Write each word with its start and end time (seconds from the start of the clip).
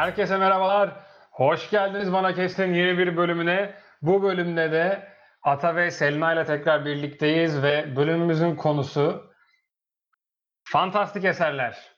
Herkese 0.00 0.36
merhabalar. 0.36 0.96
Hoş 1.30 1.70
geldiniz 1.70 2.12
Bana 2.12 2.34
Kestin 2.34 2.74
yeni 2.74 2.98
bir 2.98 3.16
bölümüne. 3.16 3.74
Bu 4.02 4.22
bölümde 4.22 4.72
de 4.72 5.08
Ata 5.42 5.76
ve 5.76 5.90
Selma 5.90 6.32
ile 6.32 6.44
tekrar 6.44 6.84
birlikteyiz 6.84 7.62
ve 7.62 7.96
bölümümüzün 7.96 8.56
konusu 8.56 9.32
fantastik 10.64 11.24
eserler. 11.24 11.96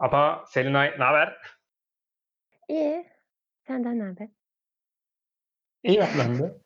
Ata, 0.00 0.44
Selinay 0.46 0.94
ne 0.98 1.04
haber? 1.04 1.38
İyi. 2.68 3.06
Senden 3.66 3.98
ne 3.98 4.02
haber? 4.02 4.28
İyi 5.82 6.02
ben 6.18 6.38
de. 6.38 6.60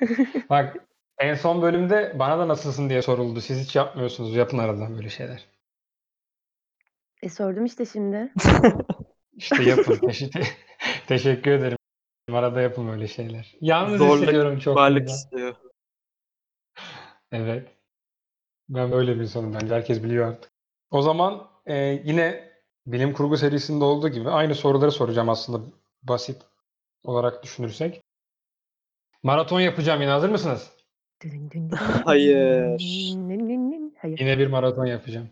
Bak 0.50 0.76
en 1.18 1.34
son 1.34 1.62
bölümde 1.62 2.18
bana 2.18 2.38
da 2.38 2.48
nasılsın 2.48 2.90
diye 2.90 3.02
soruldu. 3.02 3.40
Siz 3.40 3.64
hiç 3.64 3.76
yapmıyorsunuz. 3.76 4.36
Yapın 4.36 4.58
aradan 4.58 4.96
böyle 4.96 5.08
şeyler. 5.08 5.48
E 7.22 7.28
sordum 7.28 7.64
işte 7.64 7.86
şimdi. 7.86 8.32
İşte 9.36 9.62
yapın. 9.62 9.98
Teşekkür, 10.06 10.56
teşekkür 11.06 11.50
ederim. 11.50 11.78
Arada 12.32 12.60
yapın 12.60 12.88
böyle 12.88 13.08
şeyler. 13.08 13.54
Yalnız 13.60 13.98
Zorluk, 13.98 14.22
hissediyorum 14.22 14.58
çok. 14.58 14.76
Varlık 14.76 15.08
istiyor. 15.08 15.54
Evet. 17.32 17.68
Ben 18.68 18.92
böyle 18.92 19.16
bir 19.16 19.20
insanım 19.20 19.54
bence. 19.54 19.74
Herkes 19.74 20.02
biliyor 20.02 20.28
artık. 20.28 20.50
O 20.90 21.02
zaman 21.02 21.48
e, 21.66 21.76
yine 22.04 22.52
bilim 22.86 23.12
kurgu 23.12 23.36
serisinde 23.36 23.84
olduğu 23.84 24.08
gibi 24.08 24.30
aynı 24.30 24.54
soruları 24.54 24.92
soracağım 24.92 25.28
aslında 25.28 25.64
basit 26.02 26.42
olarak 27.04 27.42
düşünürsek. 27.42 28.02
Maraton 29.22 29.60
yapacağım 29.60 30.00
yine. 30.00 30.10
Hazır 30.10 30.28
mısınız? 30.28 30.72
Hayır. 32.04 32.78
Hayır. 33.98 34.18
Yine 34.18 34.38
bir 34.38 34.46
maraton 34.46 34.86
yapacağım. 34.86 35.28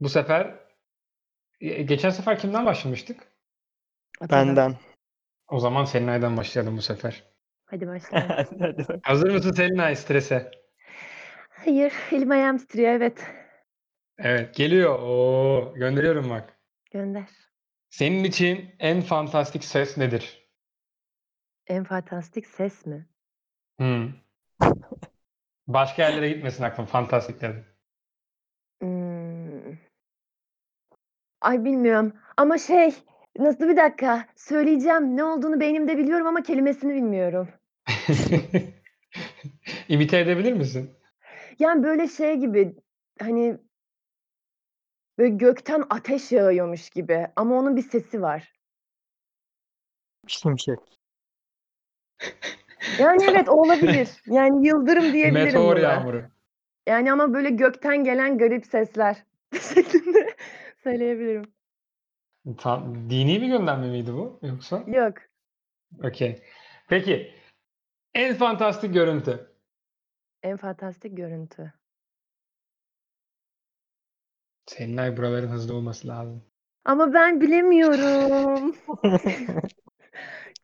Bu 0.00 0.08
sefer 0.08 0.65
geçen 1.60 2.10
sefer 2.10 2.38
kimden 2.38 2.66
başlamıştık? 2.66 3.32
Benden. 4.30 4.76
O 5.48 5.60
zaman 5.60 5.84
Selinay'dan 5.84 6.36
başlayalım 6.36 6.76
bu 6.76 6.82
sefer. 6.82 7.24
Hadi 7.66 7.86
başlayalım. 7.86 8.46
Hadi 8.60 8.88
bak. 8.88 9.00
Hazır 9.02 9.30
mısın 9.30 9.52
Selinay 9.52 9.96
strese? 9.96 10.50
Hayır. 11.50 11.92
Elim 12.12 12.30
ayağım 12.30 12.58
titriyor. 12.58 12.92
Evet. 12.92 13.26
Evet 14.18 14.54
geliyor. 14.54 14.98
Oo, 14.98 15.74
gönderiyorum 15.74 16.30
bak. 16.30 16.58
Gönder. 16.90 17.28
Senin 17.90 18.24
için 18.24 18.74
en 18.78 19.00
fantastik 19.00 19.64
ses 19.64 19.96
nedir? 19.96 20.50
En 21.66 21.84
fantastik 21.84 22.46
ses 22.46 22.86
mi? 22.86 23.06
Hmm. 23.78 24.12
Başka 25.66 26.02
yerlere 26.02 26.28
gitmesin 26.28 26.62
aklım. 26.64 26.86
Fantastik 26.86 27.40
dedim. 27.40 27.66
Hmm. 28.80 29.15
Ay 31.46 31.64
bilmiyorum. 31.64 32.12
Ama 32.36 32.58
şey 32.58 32.94
nasıl 33.38 33.68
bir 33.68 33.76
dakika 33.76 34.26
söyleyeceğim. 34.36 35.16
Ne 35.16 35.24
olduğunu 35.24 35.60
beynimde 35.60 35.98
biliyorum 35.98 36.26
ama 36.26 36.42
kelimesini 36.42 36.94
bilmiyorum. 36.94 37.48
İmite 39.88 40.18
edebilir 40.18 40.52
misin? 40.52 40.90
Yani 41.58 41.82
böyle 41.82 42.08
şey 42.08 42.36
gibi 42.36 42.76
hani 43.20 43.58
böyle 45.18 45.36
gökten 45.36 45.84
ateş 45.90 46.32
yağıyormuş 46.32 46.90
gibi 46.90 47.26
ama 47.36 47.58
onun 47.58 47.76
bir 47.76 47.82
sesi 47.82 48.22
var. 48.22 48.52
Şimşek. 50.26 50.78
Yani 52.98 53.24
evet 53.30 53.48
o 53.48 53.52
olabilir. 53.52 54.08
Yani 54.26 54.66
yıldırım 54.66 55.12
diyebilirim 55.12 55.44
Meteor 55.44 55.76
buna. 55.76 55.80
yağmuru. 55.80 56.24
Yani 56.86 57.12
ama 57.12 57.34
böyle 57.34 57.50
gökten 57.50 58.04
gelen 58.04 58.38
garip 58.38 58.66
sesler 58.66 59.24
şeklinde 59.74 60.25
söyleyebilirim. 60.86 61.44
Tam, 62.58 63.10
dini 63.10 63.42
bir 63.42 63.46
gönderme 63.46 63.90
miydi 63.90 64.12
bu 64.12 64.38
yoksa? 64.42 64.84
Yok. 64.86 65.14
Okey. 66.04 66.42
Peki. 66.88 67.34
En 68.14 68.34
fantastik 68.34 68.94
görüntü. 68.94 69.50
En 70.42 70.56
fantastik 70.56 71.16
görüntü. 71.16 71.72
Selinay 74.66 75.16
buraların 75.16 75.48
hızlı 75.48 75.74
olması 75.74 76.08
lazım. 76.08 76.42
Ama 76.84 77.12
ben 77.14 77.40
bilemiyorum. 77.40 78.76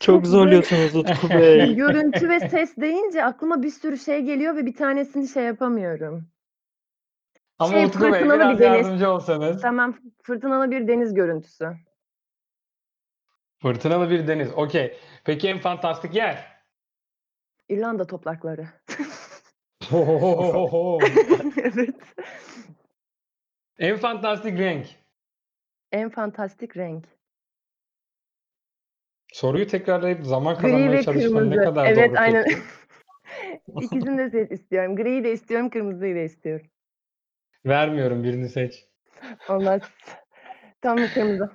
Çok 0.01 0.27
zorluyorsunuz 0.27 0.97
Utku 0.97 1.29
Bey. 1.31 1.75
görüntü 1.75 2.29
ve 2.29 2.41
ses 2.41 2.77
deyince 2.77 3.25
aklıma 3.25 3.63
bir 3.63 3.71
sürü 3.71 3.99
şey 3.99 4.23
geliyor 4.23 4.57
ve 4.57 4.67
bir 4.67 4.75
tanesini 4.75 5.29
şey 5.29 5.45
yapamıyorum. 5.45 6.32
Ama 7.63 7.73
Şey, 7.73 7.85
Utku 7.85 8.03
Bey 8.03 8.11
fırtınalı 8.11 8.39
bir 8.39 8.45
biraz 8.45 8.61
deniz. 8.61 8.87
yardımcı 8.87 9.11
olsanız. 9.11 9.63
Tamam 9.63 9.99
fırtınalı 10.23 10.71
bir 10.71 10.89
deniz 10.89 11.15
görüntüsü. 11.15 11.77
Fırtınalı 13.63 14.11
bir 14.11 14.27
deniz. 14.27 14.53
Okey. 14.53 14.97
Peki 15.25 15.49
en 15.49 15.59
fantastik 15.59 16.15
yer? 16.15 16.63
İrlanda 17.69 18.07
toprakları. 18.07 18.67
Evet. 21.57 21.95
en 23.79 23.97
fantastik 23.97 24.59
renk. 24.59 24.87
En 25.93 26.11
fantastik 26.11 26.77
renk. 26.77 27.05
Soruyu 29.33 29.67
tekrarlayıp 29.67 30.25
zaman 30.25 30.55
Gri 30.55 30.63
kazanmaya 30.63 31.03
çalışman 31.03 31.43
kırmızı. 31.43 31.61
ne 31.61 31.65
kadar 31.65 31.87
evet 31.87 32.11
doğru 32.11 32.19
aynen. 32.19 32.45
peki? 32.45 32.59
İkisini 33.85 34.33
de 34.33 34.49
istiyorum. 34.49 34.97
Griyi 34.97 35.25
de 35.25 35.33
istiyorum, 35.33 35.71
kırmızıyı 35.71 36.17
da 36.17 36.21
istiyorum. 36.21 36.67
Vermiyorum 37.67 38.25
birini 38.25 38.49
seç. 38.49 38.85
Olmaz. 39.49 39.83
Tam 40.81 40.97
kırmızı. 41.15 41.51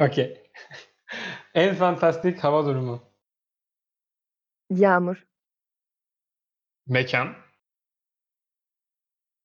Okey. 0.00 0.50
en 1.54 1.74
fantastik 1.74 2.44
hava 2.44 2.66
durumu. 2.66 3.02
Yağmur. 4.70 5.26
Mekan. 6.86 7.34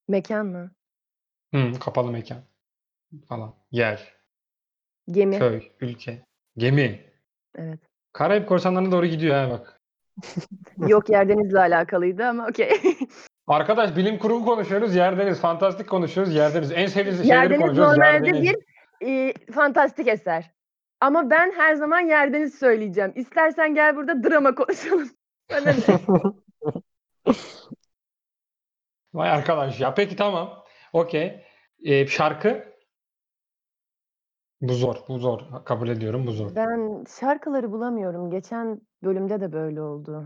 Mekan 0.07 0.45
mı? 0.45 0.71
Hı, 1.53 1.79
kapalı 1.79 2.11
mekan. 2.11 2.43
Falan. 3.27 3.55
Yer. 3.71 4.13
Gemi. 5.11 5.39
Köy. 5.39 5.71
Ülke. 5.81 6.25
Gemi. 6.57 7.11
Evet. 7.55 7.79
Karayip 8.13 8.49
korsanlarına 8.49 8.91
doğru 8.91 9.05
gidiyor 9.05 9.35
ha 9.35 9.49
bak. 9.49 9.81
Yok 10.87 11.09
Yerdeniz'le 11.09 11.55
alakalıydı 11.55 12.25
ama 12.25 12.47
okey. 12.47 12.71
Arkadaş 13.47 13.95
bilim 13.95 14.19
kurgu 14.19 14.45
konuşuyoruz. 14.45 14.95
Yerdeniz. 14.95 15.39
Fantastik 15.41 15.89
konuşuyoruz. 15.89 16.35
Yerdeniz. 16.35 16.71
En 16.71 16.85
sevdiğiniz 16.87 17.21
şeyleri 17.21 17.37
Yerdeniz 17.41 17.61
konuşuyoruz. 17.61 17.97
normalde 17.97 18.27
Yerdeniz. 18.27 18.41
bir 18.43 18.57
e, 19.29 19.33
fantastik 19.51 20.07
eser. 20.07 20.51
Ama 21.01 21.29
ben 21.29 21.51
her 21.55 21.75
zaman 21.75 21.99
Yerdeniz 21.99 22.55
söyleyeceğim. 22.59 23.11
İstersen 23.15 23.75
gel 23.75 23.95
burada 23.95 24.23
drama 24.23 24.55
konuşalım. 24.55 25.09
Vay 29.13 29.29
arkadaş 29.29 29.79
ya. 29.79 29.93
Peki 29.93 30.15
tamam. 30.15 30.63
Okey. 30.93 31.43
Ee, 31.85 32.07
şarkı. 32.07 32.63
Bu 34.61 34.73
zor. 34.73 34.95
Bu 35.07 35.19
zor. 35.19 35.41
Kabul 35.65 35.87
ediyorum. 35.87 36.27
Bu 36.27 36.31
zor. 36.31 36.55
ben 36.55 37.03
şarkıları 37.19 37.71
bulamıyorum. 37.71 38.31
Geçen 38.31 38.81
bölümde 39.03 39.41
de 39.41 39.51
böyle 39.53 39.81
oldu. 39.81 40.25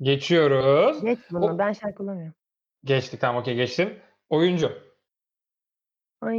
Geçiyoruz. 0.00 1.00
Geç 1.04 1.18
bunu. 1.30 1.44
O- 1.54 1.58
Ben 1.58 1.72
şarkı 1.72 1.98
bulamıyorum. 2.02 2.34
Geçtik. 2.84 3.20
Tamam 3.20 3.40
okey 3.42 3.54
geçtim. 3.54 3.98
Oyuncu. 4.28 4.72
Ay 6.20 6.38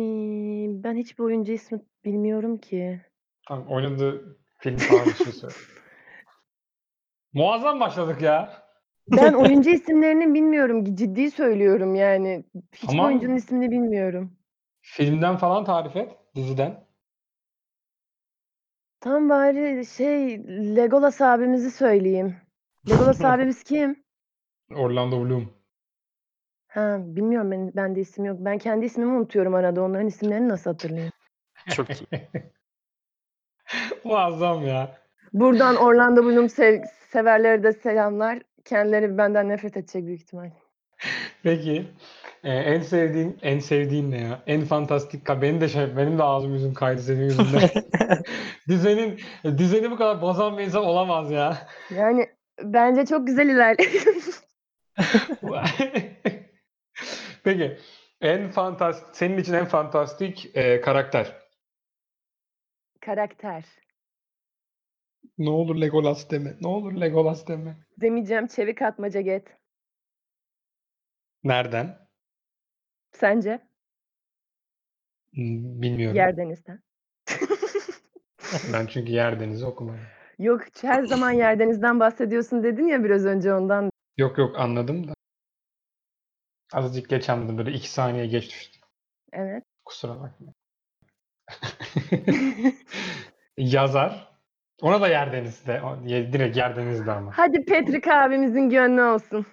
ben 0.70 0.96
hiçbir 0.96 1.24
oyuncu 1.24 1.52
ismi 1.52 1.82
bilmiyorum 2.06 2.58
ki. 2.58 3.02
Tamam, 3.48 3.68
oynadığı 3.68 4.38
film 4.58 4.78
falan 4.78 5.08
bir 5.08 5.14
şey 5.14 5.34
söyle. 5.34 5.54
Muazzam 7.34 7.80
başladık 7.80 8.22
ya. 8.22 8.64
Ben 9.08 9.34
oyuncu 9.44 9.70
isimlerini 9.70 10.34
bilmiyorum. 10.34 10.96
Ciddi 10.96 11.32
söylüyorum 11.32 11.96
yani. 11.96 12.44
Hiçbir 12.74 12.88
Tamam. 12.88 13.06
oyuncunun 13.06 13.36
ismini 13.36 13.72
bilmiyorum. 13.72 14.38
Filmden 14.82 15.38
falan 15.38 15.66
tarif 15.66 15.96
et. 15.96 16.18
Diziden. 16.36 16.84
Tam 19.00 19.30
bari 19.30 19.86
şey 19.86 20.44
Legolas 20.76 21.22
abimizi 21.22 21.72
söyleyeyim. 21.72 22.36
Legolas 22.90 23.22
abimiz 23.26 23.64
kim? 23.64 24.04
Orlando 24.76 25.26
Bloom. 25.26 25.61
Ha 26.72 26.98
bilmiyorum 27.00 27.52
ben 27.52 27.72
bende 27.76 28.00
isim 28.00 28.26
yok. 28.26 28.38
Ben 28.40 28.58
kendi 28.58 28.86
ismimi 28.86 29.12
unutuyorum 29.12 29.56
arada. 29.56 29.82
Onların 29.82 30.08
isimlerini 30.08 30.50
nasıl 30.50 30.70
hatırlayayım? 30.72 31.12
Çok 31.76 31.88
iyi. 31.90 32.08
Muazzam 34.04 34.68
ya. 34.68 34.98
Buradan 35.34 35.76
Orlando 35.76 36.24
Bloom 36.24 36.50
sev- 36.50 36.84
severlere 37.10 37.64
de 37.64 37.74
selamlar. 37.74 38.40
Kendileri 38.66 39.18
benden 39.18 39.50
nefret 39.50 39.78
edecek 39.78 40.06
büyük 40.06 40.22
ihtimal. 40.22 40.50
Peki. 41.44 41.88
Ee, 42.44 42.50
en 42.54 42.82
sevdiğin 42.82 43.38
en 43.42 43.60
sevdiğin 43.60 44.12
ne 44.12 44.22
ya? 44.22 44.40
En 44.48 44.62
fantastik 44.62 45.28
ka- 45.28 45.42
benim 45.42 45.62
de 45.62 45.70
şey 45.70 45.98
benim 45.98 46.18
de 46.18 46.24
ağzım 46.24 46.54
yüzüm 46.54 46.74
kaydı 46.74 47.02
senin 47.02 47.24
yüzünden. 47.24 47.70
Dizenin 48.68 49.20
dizeni 49.58 49.92
bu 49.92 49.98
kadar 49.98 50.22
bozan 50.22 50.58
bir 50.58 50.64
insan 50.64 50.84
olamaz 50.84 51.32
ya. 51.32 51.68
Yani 51.96 52.30
bence 52.64 53.06
çok 53.06 53.28
güzel 53.28 53.48
ilerliyor. 53.50 54.04
Peki. 57.44 57.78
En 58.22 58.52
fantastik 58.52 59.16
senin 59.16 59.38
için 59.38 59.54
en 59.54 59.66
fantastik 59.66 60.52
e, 60.58 60.82
karakter. 60.82 61.42
karakter. 63.02 63.66
Ne 65.38 65.50
olur 65.50 65.82
Legolas 65.82 66.30
deme. 66.32 66.54
Ne 66.62 66.68
olur 66.68 67.02
Legolas 67.02 67.48
deme. 67.48 67.78
Demeyeceğim 68.02 68.48
çevik 68.48 68.82
atmaca 68.82 69.22
get. 69.22 69.58
Nereden? 71.44 72.08
Sence? 73.12 73.60
Hmm, 75.34 75.82
Bilmiyorum. 75.82 76.18
Yerdeniz'den. 76.18 76.80
Ben 78.74 78.88
çünkü 78.88 79.12
yer 79.12 79.40
denizi 79.40 79.66
okumadım. 79.66 80.00
Yok 80.40 80.62
her 80.82 81.04
zaman 81.04 81.32
Yerdeniz'den 81.32 82.00
bahsediyorsun 82.00 82.64
dedin 82.64 82.88
ya 82.88 83.04
biraz 83.04 83.26
önce 83.26 83.54
ondan. 83.54 83.90
Yok 84.18 84.38
yok 84.38 84.60
anladım 84.60 85.08
da. 85.08 85.14
Azıcık 86.74 87.10
geç 87.10 87.30
anladım. 87.30 87.58
Böyle 87.58 87.72
iki 87.72 87.90
saniye 87.90 88.26
geç 88.26 88.50
düştüm. 88.50 88.82
Evet. 89.34 89.64
Kusura 89.86 90.14
bakma. 90.20 90.54
Yazar. 93.58 94.32
Ona 94.82 95.02
da 95.02 95.08
yer 95.08 95.34
denizde. 95.34 95.82
O- 95.82 96.08
ye- 96.08 96.34
Direkt 96.34 96.58
yer 96.58 96.76
denizde 96.76 97.12
ama. 97.12 97.32
Hadi 97.36 97.66
Patrick 97.66 98.14
abimizin 98.14 98.70
gönlü 98.70 99.02
olsun. 99.02 99.46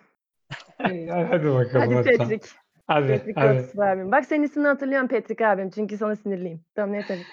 Hadi 0.78 1.08
bakalım. 1.54 1.94
Hadi 1.94 1.94
hadi. 1.94 2.16
Patrick. 2.18 2.48
Hadi. 2.86 3.08
Patrick 3.18 3.40
hadi. 3.40 3.82
Abim. 3.90 4.12
Bak 4.12 4.24
senin 4.24 4.42
ismini 4.42 4.66
hatırlıyorum 4.68 5.08
Patrick 5.08 5.46
abim. 5.46 5.70
Çünkü 5.70 5.96
sana 5.96 6.16
sinirliyim. 6.16 6.64
Tamam 6.74 6.92
ne 6.92 7.06
tabii. 7.06 7.24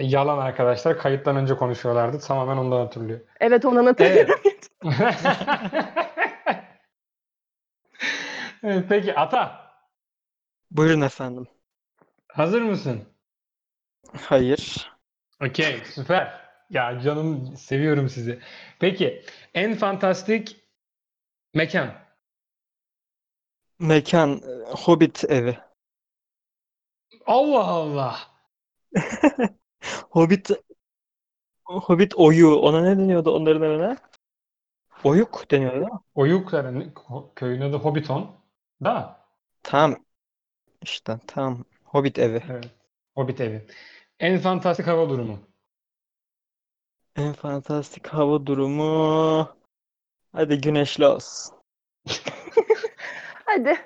Yalan 0.00 0.38
arkadaşlar. 0.38 0.98
Kayıttan 0.98 1.36
önce 1.36 1.54
konuşuyorlardı. 1.54 2.18
Tamamen 2.20 2.56
ondan 2.56 2.78
hatırlıyor. 2.80 3.20
Evet 3.40 3.64
ondan 3.64 3.86
hatırlıyorum. 3.86 4.34
Peki 8.62 9.14
Ata. 9.14 9.72
Buyurun 10.70 11.00
efendim. 11.00 11.46
Hazır 12.28 12.62
mısın? 12.62 13.04
Hayır. 14.20 14.92
Okey, 15.40 15.84
süper. 15.84 16.40
Ya 16.70 17.00
canım 17.00 17.56
seviyorum 17.56 18.08
sizi. 18.08 18.40
Peki, 18.80 19.24
en 19.54 19.74
fantastik 19.74 20.56
mekan. 21.54 21.94
Mekan 23.78 24.40
Hobbit 24.66 25.24
evi. 25.28 25.58
Allah 27.26 27.64
Allah. 27.66 28.18
Hobbit 30.10 30.50
Hobbit 31.64 32.14
oyu. 32.14 32.54
Ona 32.56 32.80
ne 32.80 32.98
deniyordu 32.98 33.30
onların 33.30 33.62
evine? 33.62 33.96
Oyuk 35.04 35.50
deniyordu 35.50 35.76
değil 35.80 35.92
mi? 35.92 35.98
Oyukların 36.14 36.94
köyün 37.36 37.60
adı 37.60 37.76
Hobbiton. 37.76 38.41
Da. 38.84 39.26
Tamam. 39.62 40.04
İşte 40.82 41.18
tamam. 41.26 41.64
Hobbit 41.84 42.18
evi. 42.18 42.42
Evet. 42.50 42.70
Hobbit 43.14 43.40
evi. 43.40 43.66
En 44.20 44.38
fantastik 44.38 44.86
hava 44.86 45.08
durumu. 45.10 45.38
En 47.16 47.32
fantastik 47.32 48.06
hava 48.06 48.46
durumu. 48.46 49.56
Hadi 50.32 50.60
güneşli 50.60 51.06
olsun. 51.06 51.54
Hadi. 53.46 53.76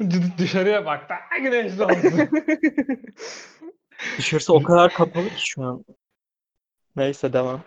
D- 0.00 0.38
Dışarıya 0.38 0.86
bak 0.86 1.08
da 1.10 1.16
güneşli 1.42 1.82
olsun. 1.84 2.30
Dışarısı 4.18 4.54
o 4.54 4.62
kadar 4.62 4.92
kapalı 4.94 5.28
ki 5.28 5.46
şu 5.48 5.62
an. 5.62 5.84
Neyse 6.96 7.32
devam. 7.32 7.62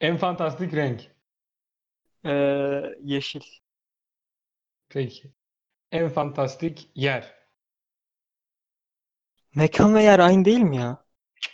en 0.00 0.16
fantastik 0.16 0.74
renk. 0.74 1.00
Ee, 2.24 2.82
yeşil. 3.02 3.40
Peki. 4.88 5.32
En 5.92 6.08
fantastik 6.08 6.90
yer. 6.94 7.34
Mekan 9.54 9.94
ve 9.94 10.02
yer 10.02 10.18
aynı 10.18 10.44
değil 10.44 10.60
mi 10.60 10.76
ya? 10.76 11.04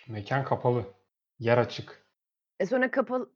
Mekan 0.08 0.44
kapalı. 0.44 0.94
Yer 1.38 1.58
açık. 1.58 2.06
e 2.60 2.66
sonra 2.66 2.90
kapalı. 2.90 3.30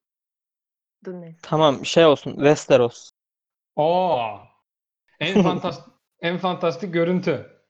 Dur 1.05 1.13
neyse. 1.13 1.39
Tamam 1.43 1.87
şey 1.87 2.07
olsun. 2.07 2.33
Westeros. 2.35 3.11
Oo. 3.77 4.41
En 5.21 5.39
fantastik 5.43 5.95
en 6.21 6.39
fantastik 6.39 6.95
görüntü. 6.95 7.63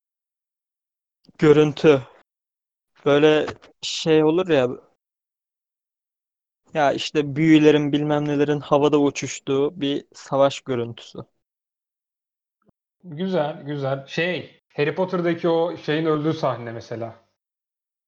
Görüntü. 1.39 2.03
Böyle 3.05 3.47
şey 3.83 4.25
olur 4.25 4.49
ya. 4.49 4.69
Ya 6.75 6.93
işte 6.93 7.37
büyülerin 7.37 7.93
bilmem 7.93 8.29
nelerin 8.29 8.61
havada 8.61 8.99
uçuştuğu 9.01 9.81
bir 9.81 10.05
savaş 10.15 10.61
görüntüsü. 10.61 11.19
Güzel, 13.05 13.63
güzel. 13.63 14.07
Şey, 14.07 14.63
Harry 14.77 14.95
Potter'daki 14.95 15.49
o 15.49 15.77
şeyin 15.77 16.07
öldüğü 16.07 16.33
sahne 16.33 16.73
mesela. 16.73 17.15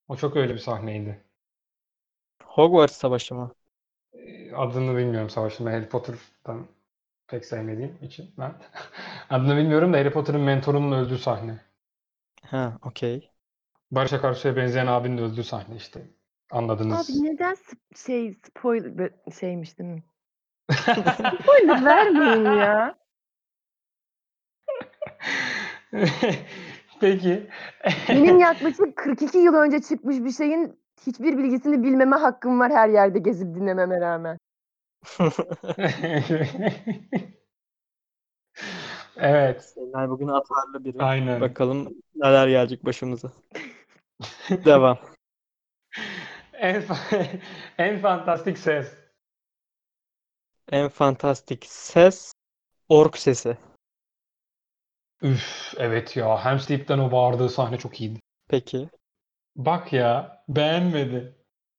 O 0.09 0.17
çok 0.17 0.37
öyle 0.37 0.55
bir 0.55 0.59
sahneydi. 0.59 1.25
Hogwarts 2.45 2.97
Savaşı 2.97 3.35
mı? 3.35 3.55
Ee, 4.13 4.53
Adını 4.55 4.97
bilmiyorum 4.97 5.31
savaşın. 5.31 5.67
Ben 5.67 5.73
Harry 5.73 5.89
Potter'dan 5.89 6.67
pek 7.29 7.45
sevmediğim 7.45 7.99
için 8.03 8.35
ben. 8.39 8.55
Adını 9.31 9.57
bilmiyorum 9.57 9.93
da 9.93 9.99
Harry 9.99 10.11
Potter'ın 10.13 10.41
mentorunun 10.41 10.93
öldüğü 10.93 11.19
sahne. 11.19 11.61
Ha, 12.51 12.79
okey. 12.83 13.31
Barış 13.91 14.13
Akarsu'ya 14.13 14.57
benzeyen 14.57 14.87
abinin 14.87 15.19
öldüğü 15.19 15.45
sahne 15.45 15.77
işte. 15.77 16.03
Anladınız. 16.51 17.11
Abi 17.11 17.23
neden 17.25 17.55
sp- 17.55 17.97
şey 18.07 18.35
spoiler 18.47 19.11
şeymiş 19.41 19.79
değil 19.79 19.91
mi? 19.91 20.03
Spoiler 21.43 21.85
vermeyin 21.85 22.45
ya. 22.59 22.95
Peki. 27.01 27.51
Benim 28.09 28.39
yaklaşık 28.49 28.97
42 28.97 29.39
yıl 29.39 29.55
önce 29.55 29.83
çıkmış 29.83 30.17
bir 30.17 30.31
şeyin 30.33 30.79
hiçbir 31.07 31.39
bilgisini 31.39 31.83
bilmeme 31.83 32.17
hakkım 32.17 32.61
var 32.61 32.73
her 32.73 32.89
yerde 32.89 33.19
gezip 33.19 33.55
dinlememe 33.55 34.01
rağmen. 34.01 34.39
Evet, 39.17 39.65
Selinay 39.65 40.09
bugün 40.11 40.29
atarlı 40.29 40.85
biri. 40.85 41.03
aynen. 41.03 41.41
Bakalım 41.41 41.95
neler 42.15 42.49
gelecek 42.49 42.85
başımıza. 42.85 43.33
Devam. 44.51 44.99
En, 46.53 46.83
fa- 46.83 47.27
en 47.79 47.99
fantastik 47.99 48.59
ses. 48.59 48.93
En 50.73 50.89
fantastik 50.89 51.65
ses 51.69 52.33
ork 52.89 53.19
sesi. 53.19 53.57
Üf, 55.25 55.75
evet 55.77 56.17
ya. 56.17 56.45
Hem 56.45 56.59
Steve'den 56.59 56.99
o 56.99 57.13
bağırdığı 57.13 57.49
sahne 57.49 57.79
çok 57.79 58.01
iyiydi. 58.01 58.21
Peki. 58.49 58.89
Bak 59.57 59.93
ya, 59.93 60.43
beğenmedi. 60.49 61.35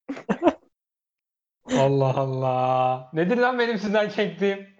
Allah 1.77 2.13
Allah. 2.17 3.09
Nedir 3.13 3.37
lan 3.37 3.59
benim 3.59 3.79
sizden 3.79 4.09
çektiğim? 4.09 4.75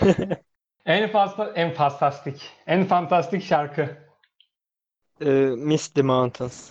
En 0.86 1.10
fazla, 1.10 1.52
en 1.54 1.72
fantastik, 1.72 2.50
en 2.66 2.84
fantastik 2.84 3.44
şarkı. 3.44 3.98
Ee, 5.20 5.30
Misty 5.56 6.02
Mountains. 6.02 6.70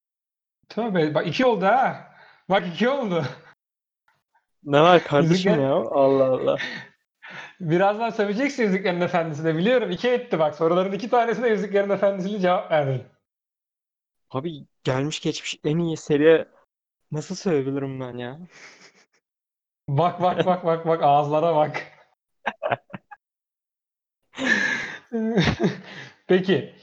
Tövbe, 0.70 1.13
bak 1.13 1.27
iki 1.27 1.46
oldu 1.46 1.65
ha. 1.65 2.12
Bak 2.50 2.63
iki 2.67 2.89
oldu. 2.89 3.25
Ne 4.63 4.81
var 4.81 5.03
kardeşim 5.03 5.62
ya? 5.62 5.74
Allah 5.74 6.25
Allah. 6.25 6.58
Birazdan 7.62 8.10
söveceksin 8.10 8.63
Yüzüklerin 8.63 9.01
Efendisi'ne 9.01 9.56
biliyorum. 9.58 9.91
İki 9.91 10.10
etti 10.10 10.39
bak. 10.39 10.56
Soruların 10.56 10.91
iki 10.91 11.10
tanesine 11.10 11.50
Yüzüklerin 11.50 11.89
Efendisi'yle 11.89 12.39
cevap 12.39 12.72
verdin. 12.72 13.03
Abi 14.30 14.65
gelmiş 14.84 15.20
geçmiş 15.20 15.60
en 15.63 15.77
iyi 15.77 15.98
seriye 15.98 16.48
nasıl 17.12 17.36
söyleyebilirim 17.36 18.00
ben 18.00 18.18
ya? 18.18 18.39
Bak 19.88 20.22
bak 20.22 20.46
bak 20.46 20.65
bak 20.65 20.88
bak 20.88 21.03
ağızlara 21.03 21.56
bak. 21.56 21.88
Peki. 26.27 26.75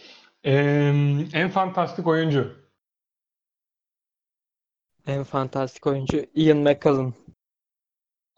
em, 0.44 1.28
en 1.34 1.48
fantastik 1.50 2.06
oyuncu. 2.06 2.56
En 5.06 5.24
fantastik 5.24 5.86
oyuncu 5.86 6.26
Ian 6.34 6.58
McKellen. 6.58 7.14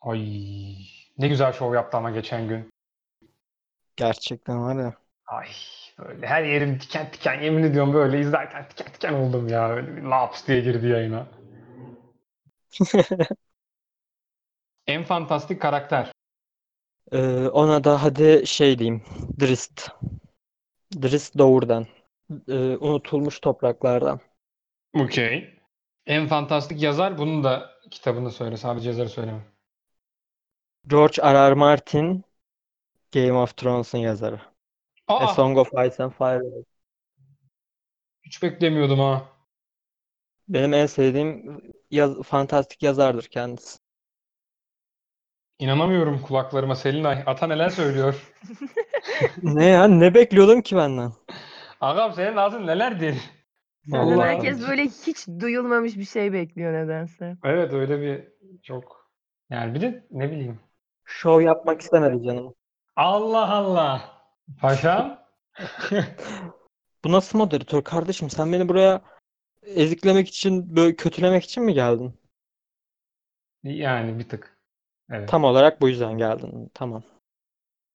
Ay 0.03 1.00
ne 1.21 1.29
güzel 1.29 1.53
şov 1.53 1.75
yaptı 1.75 1.97
ama 1.97 2.11
geçen 2.11 2.49
gün. 2.49 2.71
Gerçekten 3.97 4.63
var 4.63 4.85
ya. 4.85 4.95
Ay 5.27 5.49
böyle 5.99 6.27
her 6.27 6.45
yerim 6.45 6.81
diken 6.81 7.09
diken 7.13 7.41
yemin 7.41 7.63
ediyorum 7.63 7.95
böyle 7.95 8.21
izlerken 8.21 8.67
diken 8.71 8.95
diken 8.95 9.13
oldum 9.13 9.49
ya. 9.49 9.71
Öyle 9.71 9.97
bir 9.97 10.03
laps 10.03 10.47
diye 10.47 10.61
girdi 10.61 10.87
yayına. 10.87 11.27
En 14.87 15.05
fantastik 15.05 15.61
karakter. 15.63 16.13
Ee, 17.13 17.49
ona 17.49 17.85
da 17.85 18.03
hadi 18.03 18.43
şey 18.47 18.79
diyeyim. 18.79 19.03
Drist. 19.41 19.91
Drist 21.03 21.39
Doğur'dan. 21.39 21.87
Ee, 22.49 22.77
unutulmuş 22.77 23.41
topraklardan. 23.41 24.21
Okey. 24.95 25.55
En 26.07 26.27
fantastik 26.29 26.83
yazar 26.83 27.19
bunun 27.19 27.45
da 27.45 27.71
kitabını 27.91 28.31
söyle. 28.31 28.57
Sadece 28.57 28.89
yazarı 28.89 29.09
söyleme. 29.09 29.41
George 30.87 31.19
R. 31.23 31.35
R. 31.51 31.55
Martin 31.55 32.25
Game 33.13 33.33
of 33.39 33.57
Thrones'un 33.57 33.99
yazarı. 33.99 34.41
A 35.09 35.15
Aa, 35.17 35.35
Song 35.35 35.59
of 35.59 35.69
Ice 35.87 36.03
and 36.05 36.13
Fire. 36.13 36.65
hiç 38.23 38.43
beklemiyordum 38.43 38.99
ha. 38.99 39.29
Benim 40.49 40.75
en 40.75 40.87
sevdiğim 40.87 41.61
yaz, 41.91 42.23
fantastik 42.23 42.83
yazardır 42.83 43.25
kendisi. 43.25 43.79
İnanamıyorum 45.59 46.23
kulaklarıma 46.23 46.77
Selinay. 46.77 47.23
Ata 47.27 47.47
neler 47.47 47.69
söylüyor? 47.71 48.33
Ne 49.43 49.67
ya? 49.67 49.85
Ne 49.89 50.15
bekliyordun 50.15 50.61
ki 50.61 50.77
benden? 50.77 51.13
Ağam 51.81 52.13
senin 52.13 52.37
ağzın 52.37 52.67
nelerdir? 52.67 53.17
Senden 53.91 54.19
Vallahi. 54.19 54.29
herkes 54.29 54.69
böyle 54.69 54.85
hiç 54.85 55.29
duyulmamış 55.41 55.97
bir 55.97 56.05
şey 56.05 56.33
bekliyor 56.33 56.73
nedense. 56.73 57.37
Evet 57.45 57.73
öyle 57.73 58.01
bir 58.01 58.29
çok 58.63 59.11
yani 59.51 59.75
bir 59.75 59.81
de 59.81 60.07
ne 60.11 60.31
bileyim. 60.31 60.61
Şov 61.11 61.41
yapmak 61.41 61.81
istemedi 61.81 62.25
canım. 62.25 62.55
Allah 62.97 63.55
Allah. 63.55 64.23
Paşam. 64.61 65.19
Bu 67.05 67.13
nasıl 67.13 67.39
moderatör 67.39 67.83
kardeşim? 67.83 68.31
Sen 68.31 68.53
beni 68.53 68.69
buraya 68.69 69.01
eziklemek 69.63 70.29
için, 70.29 70.77
böyle 70.77 70.97
kötülemek 70.97 71.45
için 71.45 71.63
mi 71.63 71.75
geldin? 71.75 72.15
Yani 73.63 74.19
bir 74.19 74.29
tık. 74.29 74.59
Evet. 75.11 75.29
Tam 75.29 75.45
olarak 75.45 75.81
bu 75.81 75.89
yüzden 75.89 76.19
geldin. 76.19 76.71
Tamam. 76.75 77.03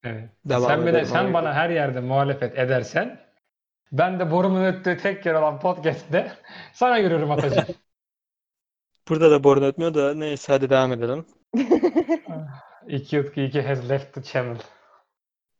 evet. 0.04 0.30
Devam 0.44 0.68
sen 0.68 0.86
bana, 0.86 1.04
sen 1.04 1.34
bana 1.34 1.54
her 1.54 1.70
yerde 1.70 2.00
muhalefet 2.00 2.58
edersen 2.58 3.20
ben 3.92 4.20
de 4.20 4.30
borumun 4.30 4.64
öttüğü 4.64 4.96
tek 4.96 5.26
yer 5.26 5.34
olan 5.34 5.60
podcast'te 5.60 6.32
sana 6.72 6.96
yürürüm 6.96 7.30
Atacığım. 7.30 7.64
Burada 9.08 9.30
da 9.30 9.44
borun 9.44 9.62
ötmüyor 9.62 9.94
da 9.94 10.14
neyse 10.14 10.52
hadi 10.52 10.70
devam 10.70 10.92
edelim. 10.92 11.26
İki 12.88 13.20
Utku 13.20 13.40
iki 13.40 13.62
has 13.62 13.88
left 13.88 14.14
the 14.14 14.22
channel. 14.22 14.58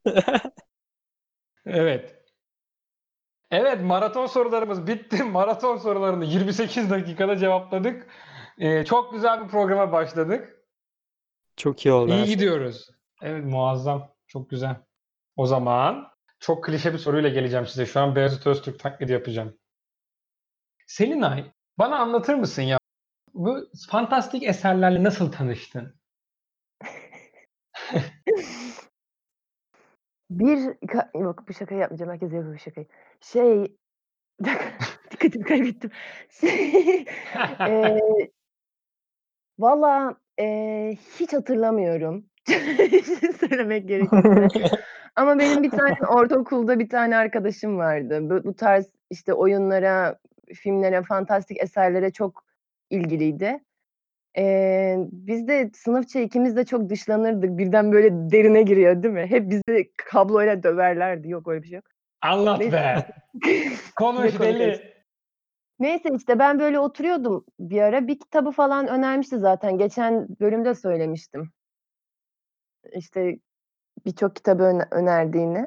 Evet. 1.67 2.17
Evet 3.51 3.81
maraton 3.83 4.27
sorularımız 4.27 4.87
bitti. 4.87 5.23
Maraton 5.25 5.77
sorularını 5.77 6.25
28 6.25 6.91
dakikada 6.91 7.37
cevapladık. 7.37 8.07
Ee, 8.59 8.85
çok 8.85 9.13
güzel 9.13 9.45
bir 9.45 9.49
programa 9.49 9.93
başladık. 9.93 10.67
Çok 11.57 11.87
iyi 11.87 11.93
oldu. 11.93 12.13
İyi 12.13 12.27
gidiyoruz. 12.27 12.91
Evet 13.23 13.45
muazzam. 13.45 14.15
Çok 14.27 14.51
güzel. 14.51 14.77
O 15.37 15.47
zaman 15.47 16.09
çok 16.41 16.65
klişe 16.65 16.93
bir 16.93 16.99
soruyla 16.99 17.29
geleceğim 17.29 17.67
size. 17.67 17.87
Şu 17.87 18.01
an 18.01 18.17
Beyazıt 18.17 18.47
Öztürk 18.47 18.81
taklidi 18.81 19.13
yapacağım. 19.13 19.59
Selinay 20.87 21.53
bana 21.79 21.99
anlatır 21.99 22.35
mısın 22.35 22.63
ya? 22.63 22.79
Bu 23.35 23.69
fantastik 23.91 24.43
eserlerle 24.43 25.05
nasıl 25.05 25.33
tanıştın? 25.33 26.01
Bir 30.31 30.59
ka- 30.59 31.23
yok 31.23 31.45
bu 31.49 31.53
şakayı 31.53 31.81
yapmayacağım. 31.81 32.13
Herkes 32.13 32.33
yapıyor 32.33 32.55
bu 32.55 32.59
şakayı. 32.59 32.87
Şey 33.21 33.77
dikkatimi 35.11 35.45
kaybettim. 35.45 35.91
Şey, 36.31 37.05
eee 37.67 38.31
valla 39.59 40.17
eee, 40.39 40.99
hiç 41.21 41.33
hatırlamıyorum. 41.33 42.27
Söylemek 43.41 43.89
gerekirse. 43.89 44.49
Ama 45.17 45.39
benim 45.39 45.63
bir 45.63 45.71
tane 45.71 45.95
ortaokulda 46.09 46.79
bir 46.79 46.89
tane 46.89 47.17
arkadaşım 47.17 47.79
vardı. 47.79 48.31
Bu, 48.31 48.45
bu 48.45 48.57
tarz 48.57 48.87
işte 49.11 49.35
oyunlara, 49.35 50.19
filmlere, 50.55 51.03
fantastik 51.03 51.63
eserlere 51.63 52.13
çok 52.13 52.45
ilgiliydi. 52.91 53.65
Eee, 54.37 54.99
biz 55.13 55.49
de 55.49 55.71
sınıfça 55.75 56.21
ikimiz 56.21 56.57
de 56.57 56.65
çok 56.65 56.89
dışlanırdık. 56.91 57.59
Birden 57.59 57.93
böyle 57.93 58.11
derine 58.13 58.63
giriyor 58.63 59.03
değil 59.03 59.15
mi? 59.15 59.27
Hep 59.27 59.51
bizi 59.51 59.93
kabloyla 59.97 60.63
döverlerdi. 60.63 61.29
Yok 61.29 61.49
öyle 61.49 61.63
bir 61.63 61.69
şey 61.69 61.77
yok. 61.77 61.85
Anlat 62.23 62.59
Neyse. 62.59 62.73
be. 62.77 63.07
Konuş 63.97 64.35
Ne 64.35 64.39
deli. 64.41 64.53
konuşuyoruz? 64.53 64.81
Neyse 65.79 66.09
işte 66.17 66.39
ben 66.39 66.59
böyle 66.59 66.79
oturuyordum 66.79 67.45
bir 67.61 67.81
ara. 67.83 68.07
Bir 68.07 68.19
kitabı 68.19 68.51
falan 68.51 68.89
önermişti 68.89 69.39
zaten. 69.39 69.79
Geçen 69.79 70.29
bölümde 70.41 70.75
söylemiştim. 70.75 71.51
İşte 72.93 73.39
birçok 74.07 74.37
kitabı 74.37 74.63
öne- 74.63 74.89
önerdiğini. 74.91 75.67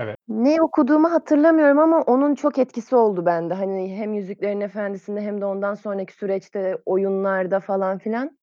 Evet. 0.00 0.16
Ne 0.28 0.62
okuduğumu 0.62 1.12
hatırlamıyorum 1.12 1.78
ama 1.78 2.00
onun 2.00 2.34
çok 2.34 2.58
etkisi 2.58 2.96
oldu 2.96 3.26
bende. 3.26 3.54
Hani 3.54 3.96
hem 3.96 4.14
Yüzüklerin 4.14 4.60
Efendisi'nde 4.60 5.20
hem 5.20 5.40
de 5.40 5.44
ondan 5.44 5.74
sonraki 5.74 6.12
süreçte 6.14 6.78
oyunlarda 6.86 7.60
falan 7.60 7.98
filan. 7.98 8.38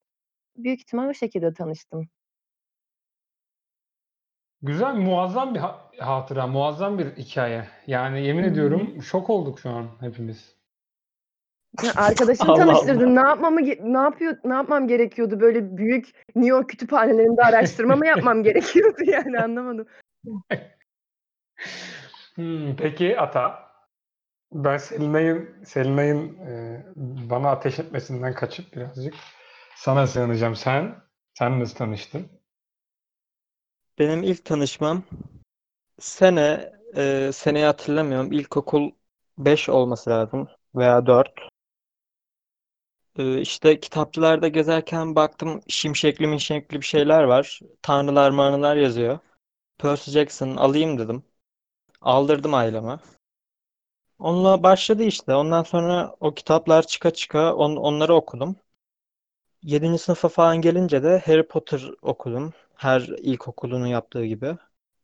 Büyük 0.58 0.80
ihtimal 0.80 1.10
o 1.10 1.14
şekilde 1.14 1.54
tanıştım. 1.54 2.10
Güzel, 4.62 4.96
muazzam 4.96 5.56
bir 5.56 5.60
ha- 5.60 5.90
hatıra, 6.00 6.48
muazzam 6.48 7.00
bir 7.00 7.06
hikaye. 7.06 7.68
Yani 7.88 8.26
yemin 8.26 8.44
ediyorum 8.44 9.02
şok 9.02 9.30
olduk 9.30 9.60
şu 9.60 9.70
an 9.70 9.86
hepimiz. 10.00 10.56
Ya 11.84 11.94
arkadaşını 11.96 12.52
Allah 12.52 12.66
tanıştırdın. 12.66 13.16
Ne 13.16 13.20
yapmamı 13.20 13.62
ge- 13.62 13.94
ne 13.94 13.98
yapıyor 13.98 14.38
ne 14.44 14.54
yapmam 14.54 14.88
gerekiyordu? 14.88 15.40
Böyle 15.40 15.78
büyük 15.78 16.26
New 16.36 16.50
York 16.50 16.70
kütüphanelerinde 16.70 17.42
araştırma 17.42 17.96
mı 17.96 18.08
yapmam 18.08 18.44
gerekiyordu 18.44 19.02
yani 19.06 19.40
anlamadım. 19.40 19.88
Hmm, 22.36 22.76
peki 22.76 23.20
Ata, 23.20 23.72
ben 24.52 24.78
Selinay'ın 24.78 25.64
Selinay'ın 25.66 26.38
e, 26.40 26.86
bana 27.30 27.50
ateş 27.52 27.80
etmesinden 27.80 28.34
kaçıp 28.34 28.76
birazcık 28.76 29.14
sana 29.76 30.08
sığınacağım. 30.08 30.56
Sen, 30.56 30.96
sen 31.34 31.60
nasıl 31.60 31.76
tanıştın? 31.76 32.28
Benim 34.00 34.24
ilk 34.24 34.46
tanışmam 34.46 35.04
sene, 36.00 36.74
e, 36.98 37.32
seneyi 37.34 37.66
hatırlamıyorum. 37.66 38.32
İlkokul 38.32 38.92
5 39.38 39.70
olması 39.70 40.10
lazım 40.10 40.48
veya 40.76 41.06
4. 41.06 41.32
E, 43.18 43.42
işte 43.42 43.80
kitapçılarda 43.80 44.48
gezerken 44.48 45.16
baktım 45.16 45.62
şimşekli 45.68 46.28
mişekli 46.28 46.82
bir 46.82 46.86
şeyler 46.86 47.24
var. 47.24 47.60
Tanrılar 47.82 48.32
manrılar 48.32 48.76
yazıyor. 48.76 49.20
Percy 49.80 50.12
Jackson 50.12 50.58
alayım 50.58 51.00
dedim. 51.00 51.24
Aldırdım 52.02 52.54
aileme. 52.54 53.00
Onunla 54.20 54.64
başladı 54.64 55.04
işte. 55.04 55.36
Ondan 55.36 55.64
sonra 55.64 56.16
o 56.20 56.34
kitaplar 56.34 56.88
çıka 56.88 57.12
çıka 57.12 57.56
on, 57.56 57.76
onları 57.76 58.16
okudum. 58.16 58.56
7. 59.64 59.98
sınıfa 59.98 60.28
falan 60.28 60.62
gelince 60.62 61.04
de 61.04 61.20
Harry 61.26 61.48
Potter 61.48 61.92
okudum. 62.02 62.54
Her 62.76 63.02
ilkokulunun 63.02 63.86
yaptığı 63.86 64.26
gibi. 64.26 64.58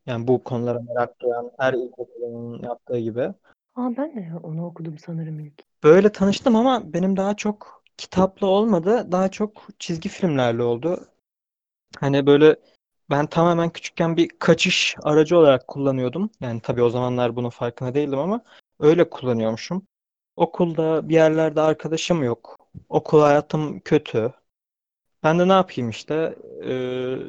Yani 0.05 0.27
bu 0.27 0.43
konulara 0.43 0.79
merak 0.79 1.19
duyan 1.19 1.51
her 1.59 1.73
ilkokulunun 1.73 2.63
yaptığı 2.63 2.99
gibi. 2.99 3.21
Aa 3.75 3.97
ben 3.97 4.15
de 4.15 4.31
onu 4.43 4.65
okudum 4.65 4.97
sanırım 4.97 5.39
ilk. 5.39 5.83
Böyle 5.83 6.11
tanıştım 6.11 6.55
ama 6.55 6.93
benim 6.93 7.17
daha 7.17 7.35
çok 7.35 7.83
kitapla 7.97 8.47
olmadı. 8.47 9.11
Daha 9.11 9.31
çok 9.31 9.67
çizgi 9.79 10.09
filmlerle 10.09 10.63
oldu. 10.63 11.07
Hani 11.99 12.25
böyle 12.25 12.55
ben 13.09 13.27
tamamen 13.27 13.69
küçükken 13.69 14.17
bir 14.17 14.29
kaçış 14.39 14.95
aracı 15.03 15.37
olarak 15.37 15.67
kullanıyordum. 15.67 16.29
Yani 16.41 16.61
tabii 16.61 16.81
o 16.83 16.89
zamanlar 16.89 17.35
bunun 17.35 17.49
farkında 17.49 17.93
değildim 17.93 18.19
ama 18.19 18.43
öyle 18.79 19.09
kullanıyormuşum. 19.09 19.87
Okulda 20.35 21.09
bir 21.09 21.13
yerlerde 21.13 21.61
arkadaşım 21.61 22.23
yok. 22.23 22.57
Okul 22.89 23.21
hayatım 23.21 23.79
kötü. 23.79 24.33
Ben 25.23 25.39
de 25.39 25.47
ne 25.47 25.51
yapayım 25.53 25.89
işte 25.89 26.35
eee, 26.63 27.19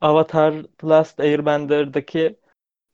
Avatar 0.00 0.62
The 0.78 0.86
Last 0.88 1.20
Airbender'daki 1.20 2.40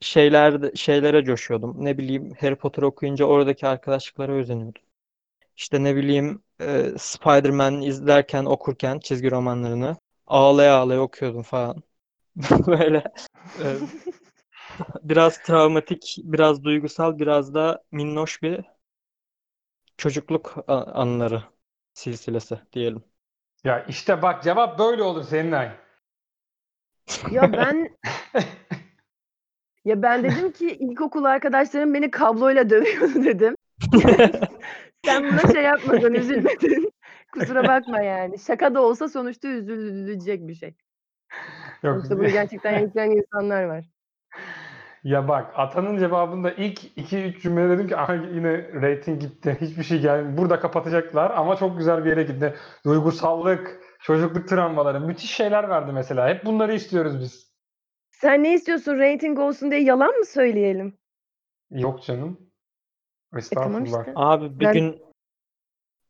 şeyler 0.01 0.75
şeylere 0.75 1.25
coşuyordum. 1.25 1.85
Ne 1.85 1.97
bileyim 1.97 2.33
Harry 2.41 2.55
Potter 2.55 2.83
okuyunca 2.83 3.25
oradaki 3.25 3.67
arkadaşlıklara 3.67 4.33
özeniyordum. 4.33 4.83
İşte 5.57 5.83
ne 5.83 5.95
bileyim 5.95 6.43
e, 6.61 6.91
Spider-Man 6.97 7.81
izlerken 7.81 8.45
okurken 8.45 8.99
çizgi 8.99 9.31
romanlarını 9.31 9.97
ağlaya 10.27 10.75
ağlaya 10.77 11.01
okuyordum 11.01 11.43
falan. 11.43 11.83
Böyle 12.67 13.03
e, 13.59 13.81
biraz 15.03 15.41
travmatik, 15.43 16.15
biraz 16.23 16.63
duygusal, 16.63 17.19
biraz 17.19 17.53
da 17.53 17.83
minnoş 17.91 18.41
bir 18.43 18.65
çocukluk 19.97 20.57
a- 20.67 20.83
anıları 20.93 21.43
silsilesi 21.93 22.59
diyelim. 22.73 23.03
Ya 23.63 23.85
işte 23.85 24.21
bak 24.21 24.43
cevap 24.43 24.79
böyle 24.79 25.03
olur 25.03 25.23
Selinay. 25.23 25.71
Ya 27.27 27.47
ben 27.55 27.89
ya 29.85 30.01
ben 30.01 30.23
dedim 30.23 30.51
ki 30.51 30.67
ilkokul 30.79 31.23
arkadaşlarım 31.23 31.93
beni 31.93 32.11
kabloyla 32.11 32.69
dövüyordu 32.69 33.23
dedim. 33.25 33.55
Sen 35.05 35.23
buna 35.27 35.47
şey 35.47 35.63
yapmadın, 35.63 36.13
üzülmedin. 36.13 36.91
Kusura 37.31 37.67
bakma 37.67 38.01
yani. 38.01 38.39
Şaka 38.39 38.75
da 38.75 38.81
olsa 38.81 39.09
sonuçta 39.09 39.47
üzülecek 39.47 40.47
bir 40.47 40.55
şey. 40.55 40.75
Yok. 41.83 41.95
Sonuçta 41.95 42.17
bunu 42.17 42.27
gerçekten 42.29 42.71
yaşayan 42.79 43.11
insanlar 43.11 43.63
var. 43.63 43.85
Ya 45.03 45.27
bak 45.27 45.51
Atan'ın 45.55 45.97
cevabında 45.99 46.51
ilk 46.51 46.97
2-3 46.97 47.41
cümle 47.41 47.69
dedim 47.69 47.87
ki 47.87 47.97
Aha, 47.97 48.13
yine 48.13 48.73
rating 48.81 49.21
gitti. 49.21 49.57
Hiçbir 49.61 49.83
şey 49.83 49.99
gelmedi. 50.01 50.37
Burada 50.37 50.59
kapatacaklar 50.59 51.31
ama 51.31 51.55
çok 51.55 51.77
güzel 51.77 52.05
bir 52.05 52.09
yere 52.09 52.23
gitti. 52.23 52.55
Duygusallık, 52.85 53.79
çocukluk 54.01 54.47
travmaları, 54.47 54.99
müthiş 55.01 55.31
şeyler 55.31 55.69
verdi 55.69 55.91
mesela. 55.91 56.29
Hep 56.29 56.45
bunları 56.45 56.73
istiyoruz 56.73 57.19
biz. 57.19 57.51
Sen 58.11 58.43
ne 58.43 58.53
istiyorsun? 58.53 58.99
Rating 58.99 59.39
olsun 59.39 59.71
diye 59.71 59.81
yalan 59.83 60.11
mı 60.17 60.25
söyleyelim? 60.25 60.97
Yok 61.71 62.03
canım. 62.03 62.37
Estağfurullah. 63.37 63.85
işte. 63.85 64.11
Abi 64.15 64.59
bir 64.59 64.65
Ben- 64.65 64.73
gün 64.73 65.01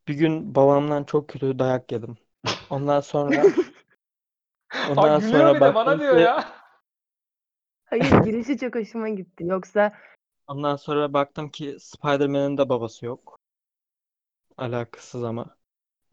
bir 0.08 0.14
gün 0.14 0.56
babamdan 0.56 1.04
çok 1.04 1.30
kötü 1.30 1.60
dayak 1.60 1.92
yedim. 1.92 2.18
Ondan 2.70 3.00
sonra 3.00 3.44
ondan 4.90 5.04
Ay 5.04 5.22
sonra 5.22 5.56
bir 5.56 5.62
de 5.62 5.62
bana 5.62 5.76
baktım 5.76 6.00
diyor 6.00 6.18
ya. 6.18 6.46
Hayır 7.86 8.24
girişi 8.24 8.58
çok 8.58 8.76
hoşuma 8.76 9.10
gitti. 9.10 9.44
Yoksa 9.48 9.94
ondan 10.48 10.76
sonra 10.76 11.14
baktım 11.14 11.50
ki 11.50 11.78
Spider-Man'in 11.80 12.58
de 12.58 12.70
babası 12.70 13.06
yok. 13.06 13.40
Alakasız 14.58 15.24
ama. 15.24 15.46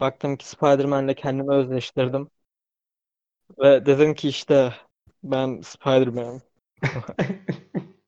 Baktım 0.01 0.37
ki 0.37 0.49
Spider-Man'le 0.49 1.15
kendimi 1.15 1.55
özleştirdim. 1.55 2.29
Ve 3.59 3.87
dedim 3.87 4.15
ki 4.15 4.29
işte 4.29 4.75
ben 5.23 5.61
Spider-Man'im. 5.61 6.43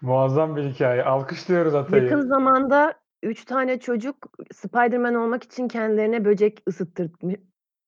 Muazzam 0.00 0.56
bir 0.56 0.64
hikaye. 0.64 1.04
Alkışlıyoruz 1.04 1.74
Atay'ı. 1.74 2.02
yakın 2.02 2.20
zamanda 2.20 2.94
3 3.22 3.44
tane 3.44 3.80
çocuk 3.80 4.16
Spider-Man 4.52 5.14
olmak 5.14 5.44
için 5.44 5.68
kendilerine 5.68 6.24
böcek 6.24 6.62
ısıttırmış. 6.68 7.34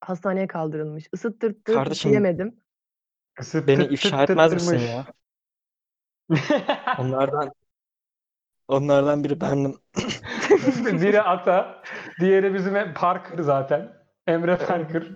Hastaneye 0.01 0.47
kaldırılmış. 0.47 1.09
Isıttırttı 1.13 1.75
Kardeşim, 1.75 2.11
diyemedim. 2.11 2.61
Isıt 3.41 3.69
Beni 3.69 3.83
tıt 3.83 3.93
ifşa 3.93 4.21
tıt 4.21 4.31
etmez 4.31 4.53
misin 4.53 4.79
ya? 4.79 5.07
Onlardan 6.99 7.53
onlardan 8.69 9.25
biri 9.25 9.41
bendim. 9.41 9.79
Biri 11.03 11.23
Ata, 11.23 11.83
diğeri 12.21 12.55
bizim 12.55 12.75
hep 12.75 12.97
Parker 12.97 13.39
zaten. 13.39 13.93
Emre 14.27 14.57
Parker. 14.57 15.07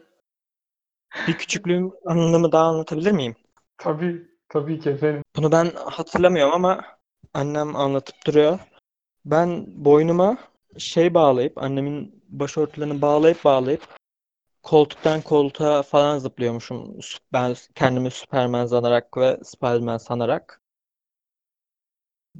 Bir 1.28 1.38
küçüklüğüm 1.38 1.92
anımı 2.06 2.52
daha 2.52 2.64
anlatabilir 2.64 3.12
miyim? 3.12 3.36
Tabii, 3.78 4.28
tabii 4.48 4.80
ki 4.80 4.90
efendim. 4.90 5.22
Bunu 5.36 5.52
ben 5.52 5.70
hatırlamıyorum 5.74 6.54
ama 6.54 6.84
annem 7.34 7.76
anlatıp 7.76 8.26
duruyor. 8.26 8.58
Ben 9.24 9.64
boynuma 9.84 10.38
şey 10.78 11.14
bağlayıp, 11.14 11.58
annemin 11.58 12.24
başörtülerini 12.28 13.02
bağlayıp 13.02 13.44
bağlayıp 13.44 13.82
koltuktan 14.64 15.20
koltuğa 15.20 15.82
falan 15.82 16.18
zıplıyormuşum. 16.18 16.98
Ben 17.32 17.54
kendimi 17.74 18.10
Superman 18.10 18.66
sanarak 18.66 19.16
ve 19.16 19.40
Spiderman 19.44 19.98
sanarak. 19.98 20.60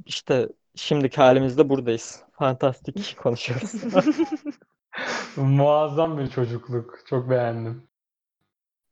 İşte 0.05 0.49
şimdiki 0.75 1.17
halimizde 1.17 1.69
buradayız. 1.69 2.23
Fantastik 2.31 3.17
konuşuyoruz. 3.21 3.73
Muazzam 5.37 6.17
bir 6.17 6.27
çocukluk. 6.27 6.99
Çok 7.05 7.29
beğendim. 7.29 7.87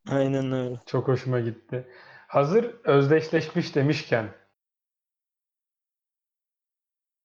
Aynen 0.10 0.52
öyle. 0.52 0.80
Çok 0.86 1.08
hoşuma 1.08 1.40
gitti. 1.40 1.88
Hazır 2.28 2.75
özdeşleşmiş 2.84 3.75
demişken 3.75 4.34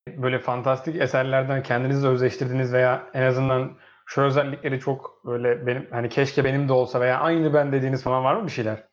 böyle 0.07 0.39
fantastik 0.39 0.95
eserlerden 0.95 1.63
kendinizi 1.63 2.07
özleştirdiğiniz 2.07 2.73
veya 2.73 3.09
en 3.13 3.21
azından 3.21 3.77
şu 4.09 4.21
özellikleri 4.21 4.79
çok 4.79 5.25
böyle 5.25 5.67
benim 5.67 5.87
hani 5.91 6.09
keşke 6.09 6.43
benim 6.43 6.67
de 6.69 6.73
olsa 6.73 7.01
veya 7.01 7.19
aynı 7.19 7.53
ben 7.53 7.71
dediğiniz 7.71 8.03
falan 8.03 8.23
var 8.23 8.35
mı 8.35 8.47
bir 8.47 8.51
şeyler? 8.51 8.83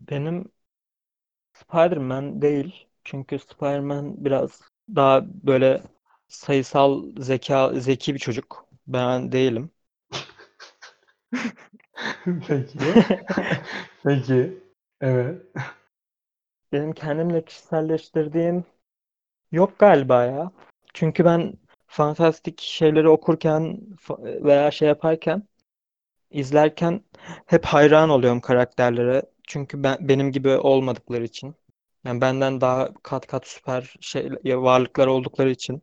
Benim 0.00 0.50
Spider-Man 1.52 2.42
değil. 2.42 2.88
Çünkü 3.04 3.38
Spider-Man 3.38 4.24
biraz 4.24 4.60
daha 4.96 5.24
böyle 5.46 5.82
sayısal 6.28 7.12
zeka 7.18 7.72
zeki 7.80 8.14
bir 8.14 8.18
çocuk. 8.18 8.66
Ben 8.86 9.32
değilim. 9.32 9.70
Peki. 12.48 12.78
Peki. 14.04 14.58
Evet. 15.00 15.42
Benim 16.72 16.92
kendimle 16.92 17.44
kişiselleştirdiğim 17.44 18.64
yok 19.52 19.78
galiba 19.80 20.24
ya. 20.24 20.52
Çünkü 20.94 21.26
ben 21.26 21.54
fantastik 21.96 22.60
şeyleri 22.60 23.08
okurken 23.08 23.80
veya 24.20 24.70
şey 24.70 24.88
yaparken 24.88 25.42
izlerken 26.30 27.02
hep 27.46 27.66
hayran 27.66 28.10
oluyorum 28.10 28.40
karakterlere. 28.40 29.22
Çünkü 29.48 29.82
ben 29.84 29.98
benim 30.08 30.32
gibi 30.32 30.50
olmadıkları 30.50 31.24
için. 31.24 31.56
Yani 32.04 32.20
benden 32.20 32.60
daha 32.60 32.94
kat 33.02 33.26
kat 33.26 33.46
süper 33.46 33.96
şey 34.00 34.30
varlıklar 34.44 35.06
oldukları 35.06 35.50
için. 35.50 35.82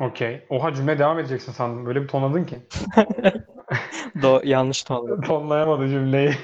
Okey. 0.00 0.46
Oha 0.50 0.74
cümle 0.74 0.98
devam 0.98 1.18
edeceksin 1.18 1.52
sandım. 1.52 1.86
Böyle 1.86 2.02
bir 2.02 2.08
tonladın 2.08 2.44
ki. 2.44 2.62
Do 4.22 4.40
yanlış 4.44 4.82
tonladım. 4.82 5.20
Tonlayamadı 5.28 5.88
cümleyi. 5.88 6.34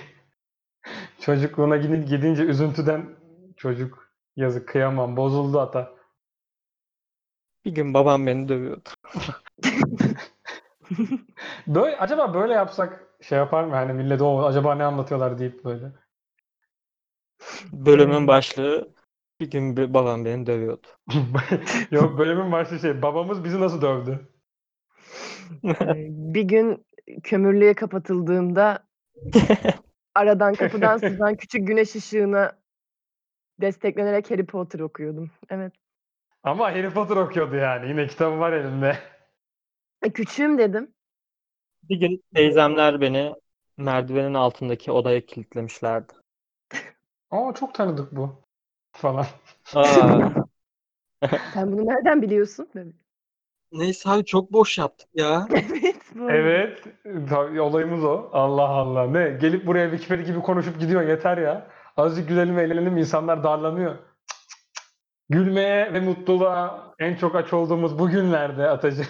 Çocukluğuna 1.20 1.76
gidin, 1.76 2.06
gidince 2.06 2.42
üzüntüden 2.42 3.06
çocuk 3.56 4.09
yazık 4.36 4.68
kıyamam 4.68 5.16
bozuldu 5.16 5.60
ata. 5.60 5.92
Bir 7.64 7.74
gün 7.74 7.94
babam 7.94 8.26
beni 8.26 8.48
dövüyordu. 8.48 8.88
Böyle, 11.66 11.96
acaba 11.96 12.34
böyle 12.34 12.52
yapsak 12.52 13.08
şey 13.20 13.38
yapar 13.38 13.64
mı? 13.64 13.74
Hani 13.74 13.92
millet 13.92 14.20
o 14.22 14.44
acaba 14.44 14.74
ne 14.74 14.84
anlatıyorlar 14.84 15.38
deyip 15.38 15.64
böyle. 15.64 15.92
Bölümün 17.72 18.26
başlığı 18.26 18.94
bir 19.40 19.50
gün 19.50 19.76
bir 19.76 19.94
babam 19.94 20.24
beni 20.24 20.46
dövüyordu. 20.46 20.86
Yok 21.90 22.18
bölümün 22.18 22.52
başlığı 22.52 22.78
şey 22.78 23.02
babamız 23.02 23.44
bizi 23.44 23.60
nasıl 23.60 23.82
dövdü? 23.82 24.28
Ee, 25.64 26.06
bir 26.08 26.42
gün 26.42 26.86
kömürlüğe 27.22 27.74
kapatıldığımda 27.74 28.86
aradan 30.14 30.54
kapıdan 30.54 30.98
sızan 30.98 31.34
küçük 31.34 31.66
güneş 31.66 31.94
ışığına 31.96 32.52
desteklenerek 33.60 34.30
Harry 34.30 34.46
Potter 34.46 34.80
okuyordum. 34.80 35.30
Evet. 35.50 35.72
Ama 36.42 36.64
Harry 36.64 36.90
Potter 36.90 37.16
okuyordu 37.16 37.56
yani. 37.56 37.88
Yine 37.88 38.06
kitabı 38.06 38.38
var 38.38 38.52
elinde. 38.52 38.98
E, 40.02 40.10
küçüğüm 40.10 40.58
dedim. 40.58 40.94
Bir 41.82 41.96
gün 42.00 42.22
teyzemler 42.34 43.00
beni 43.00 43.34
merdivenin 43.76 44.34
altındaki 44.34 44.92
odaya 44.92 45.26
kilitlemişlerdi. 45.26 46.12
Aa 47.30 47.52
çok 47.54 47.74
tanıdık 47.74 48.12
bu. 48.12 48.34
Falan. 48.92 49.26
Aa, 49.74 50.30
Sen 51.54 51.72
bunu 51.72 51.86
nereden 51.86 52.22
biliyorsun? 52.22 52.68
Neyse 53.72 54.10
abi 54.10 54.24
çok 54.24 54.52
boş 54.52 54.78
yaptık 54.78 55.08
ya. 55.14 55.46
evet. 55.54 56.02
bu. 56.14 56.30
Evet. 56.30 56.84
Tabii, 57.28 57.60
olayımız 57.60 58.04
o. 58.04 58.30
Allah 58.32 58.68
Allah. 58.68 59.06
Ne? 59.06 59.38
Gelip 59.40 59.66
buraya 59.66 59.90
Wikipedia 59.90 60.24
gibi 60.24 60.40
konuşup 60.40 60.80
gidiyor. 60.80 61.02
Yeter 61.08 61.38
ya. 61.38 61.70
Azıcık 62.00 62.28
gülelim 62.28 62.58
eğlenelim. 62.58 62.96
insanlar 62.96 63.44
darlanıyor. 63.44 63.94
Cık, 63.94 64.04
cık, 64.04 64.74
cık. 64.74 64.84
Gülmeye 65.28 65.92
ve 65.92 66.00
mutluluğa 66.00 66.94
en 66.98 67.16
çok 67.16 67.34
aç 67.34 67.52
olduğumuz 67.52 67.98
bu 67.98 68.08
günlerde 68.10 68.68
Atacı. 68.68 69.02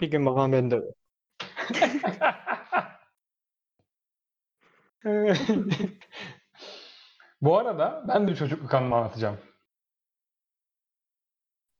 Bir 0.00 0.10
gün 0.10 0.26
babam 0.26 0.52
beni 0.52 0.70
dövüyor. 0.70 0.92
Bu 7.40 7.58
arada 7.58 8.04
ben 8.08 8.28
de 8.28 8.34
çocukluk 8.34 8.74
anımı 8.74 8.96
anlatacağım. 8.96 9.38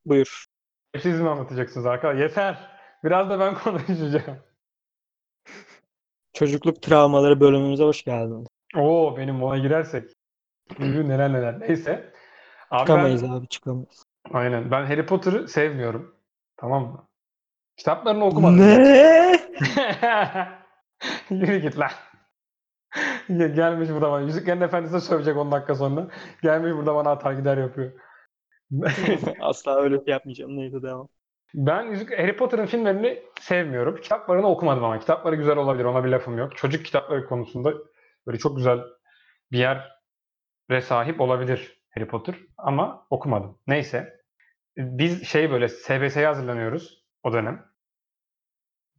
Buyur. 0.04 0.46
Hep 0.92 1.02
siz 1.02 1.20
mi 1.20 1.28
anlatacaksınız 1.28 1.86
arkadaşlar? 1.86 2.22
Yeter. 2.22 2.70
Biraz 3.04 3.30
da 3.30 3.40
ben 3.40 3.54
konuşacağım. 3.64 4.38
Çocukluk 6.32 6.82
travmaları 6.82 7.40
bölümümüze 7.40 7.84
hoş 7.84 8.02
geldin. 8.04 8.46
Oo 8.76 9.16
benim 9.16 9.42
ona 9.42 9.58
girersek. 9.58 10.10
Neler 10.78 11.33
neler. 11.33 11.61
Neyse. 11.61 12.12
Abi 12.70 12.78
ben- 12.80 12.85
Çıkamayız 12.85 13.24
abi 13.24 13.48
çıkamayız. 13.48 14.04
Aynen. 14.33 14.70
Ben 14.70 14.85
Harry 14.87 15.06
Potter'ı 15.06 15.48
sevmiyorum. 15.48 16.14
Tamam 16.56 16.83
mı? 16.83 17.06
Kitaplarını 17.76 18.24
okumadım. 18.24 18.59
Ne? 18.59 19.40
Yürü 21.30 21.59
git 21.59 21.78
lan. 21.78 21.90
Gel- 23.28 23.54
Gelmiş 23.54 23.88
burada 23.90 24.11
bana. 24.12 24.20
Yüzüklerin 24.20 24.61
Efendisi'ne 24.61 25.00
sövecek 25.00 25.37
10 25.37 25.52
dakika 25.52 25.74
sonra. 25.74 26.09
Gelmiş 26.42 26.72
burada 26.76 26.94
bana 26.94 27.11
atar 27.11 27.33
gider 27.33 27.56
yapıyor. 27.59 27.92
Asla 29.40 29.76
öyle 29.76 29.96
şey 29.96 30.04
yapmayacağım. 30.06 30.56
Neyse 30.56 30.83
devam. 30.83 31.09
ben 31.54 31.83
Yüzük, 31.83 32.18
Harry 32.18 32.37
Potter'ın 32.37 32.66
filmlerini 32.66 33.22
sevmiyorum. 33.40 34.00
Kitaplarını 34.00 34.46
okumadım 34.46 34.85
ama. 34.85 34.98
Kitapları 34.98 35.37
güzel 35.37 35.56
olabilir. 35.56 35.85
Ona 35.85 36.04
bir 36.04 36.09
lafım 36.11 36.38
yok. 36.38 36.56
Çocuk 36.56 36.85
kitapları 36.85 37.26
konusunda 37.26 37.72
böyle 38.26 38.38
çok 38.38 38.56
güzel 38.56 38.80
bir 39.52 39.59
yere 40.70 40.83
sahip 40.83 41.20
olabilir 41.20 41.83
Harry 41.90 42.06
Potter. 42.09 42.35
Ama 42.59 43.06
okumadım. 43.11 43.59
Neyse. 43.66 44.20
Biz 44.76 45.28
şey 45.28 45.50
böyle 45.50 45.68
SBS'ye 45.68 46.26
hazırlanıyoruz 46.26 47.04
o 47.22 47.33
dönem. 47.33 47.66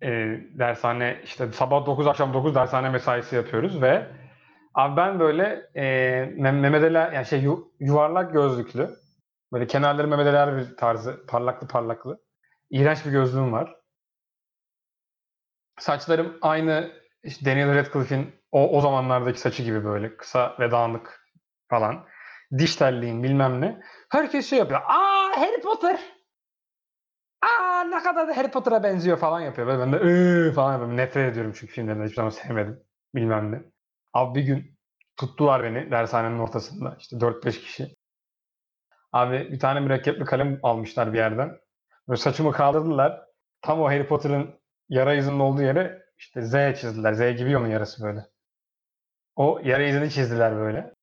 Ee, 0.04 0.40
dershane 0.60 1.22
işte 1.24 1.52
sabah 1.52 1.86
9 1.86 2.08
akşam 2.08 2.34
9 2.34 2.56
dershane 2.56 2.90
mesaisi 2.90 3.36
yapıyoruz 3.36 3.82
ve 3.82 4.08
abi 4.74 4.98
ben 4.98 5.20
böyle 5.20 5.70
e, 5.76 5.84
Mem- 6.38 6.60
Mehmet 6.60 6.84
Ali 6.84 7.16
yani 7.16 7.26
şey 7.26 7.42
yu- 7.42 7.72
yuvarlak 7.80 8.34
gözlüklü 8.34 8.90
böyle 9.54 9.68
kenarları 9.68 10.08
Mehmet 10.08 10.28
Ali 10.28 10.36
Erbil 10.38 10.76
tarzı 10.78 11.26
parlaklı 11.28 11.68
parlaklı 11.68 12.22
iğrenç 12.70 13.06
bir 13.06 13.12
gözlüğüm 13.12 13.52
var. 13.54 13.76
Saçlarım 15.80 16.38
aynı 16.42 16.92
işte 17.24 17.46
Daniel 17.46 17.76
Radcliffe'in 17.76 18.36
o, 18.52 18.78
o 18.78 18.82
zamanlardaki 18.82 19.40
saçı 19.40 19.64
gibi 19.64 19.84
böyle 19.84 20.18
kısa 20.18 20.56
ve 20.60 20.72
dağınık 20.72 21.21
falan. 21.72 22.06
Diş 22.58 22.76
telliğin 22.76 23.24
bilmem 23.24 23.62
ne. 23.62 23.82
Herkes 24.12 24.50
şey 24.50 24.60
yapıyor. 24.60 24.82
Aa 24.82 25.38
Harry 25.38 25.62
Potter. 25.62 26.00
Aa 27.42 27.84
ne 27.84 28.04
kadar 28.04 28.28
da 28.28 28.38
Harry 28.38 28.52
Potter'a 28.52 28.84
benziyor 28.84 29.18
falan 29.18 29.42
yapıyor. 29.42 29.68
Böyle 29.68 29.80
ben 29.80 29.94
de 29.94 29.98
"Iı" 29.98 30.54
falan 30.54 30.72
yapıyorum. 30.72 30.98
Nefret 30.98 31.32
ediyorum 31.32 31.54
çünkü 31.60 31.74
filmlerinden 31.74 32.04
hiçbir 32.06 32.16
zaman 32.16 32.30
sevmedim. 32.30 32.84
Bilmem 33.16 33.52
ne. 33.52 33.62
Abi 34.14 34.40
bir 34.40 34.46
gün 34.46 34.78
tuttular 35.20 35.64
beni 35.64 35.92
dershanenin 35.92 36.40
ortasında. 36.40 36.96
İşte 37.00 37.20
4-5 37.20 37.60
kişi. 37.62 37.96
Abi 39.14 39.52
bir 39.52 39.60
tane 39.60 39.80
mürekkepli 39.80 40.26
kalem 40.26 40.60
almışlar 40.64 41.14
bir 41.14 41.18
yerden. 41.18 41.58
Böyle 42.10 42.22
saçımı 42.22 42.52
kaldırdılar. 42.52 43.22
Tam 43.62 43.82
o 43.82 43.86
Harry 43.90 44.08
Potter'ın 44.08 44.60
yara 44.90 45.14
izinin 45.14 45.40
olduğu 45.40 45.62
yere 45.62 46.02
işte 46.18 46.42
Z 46.42 46.52
çizdiler. 46.82 47.14
Z 47.14 47.38
gibi 47.38 47.58
onun 47.58 47.68
yarası 47.68 48.04
böyle. 48.04 48.26
O 49.36 49.60
yara 49.64 49.84
izini 49.84 50.10
çizdiler 50.12 50.56
böyle. 50.56 50.94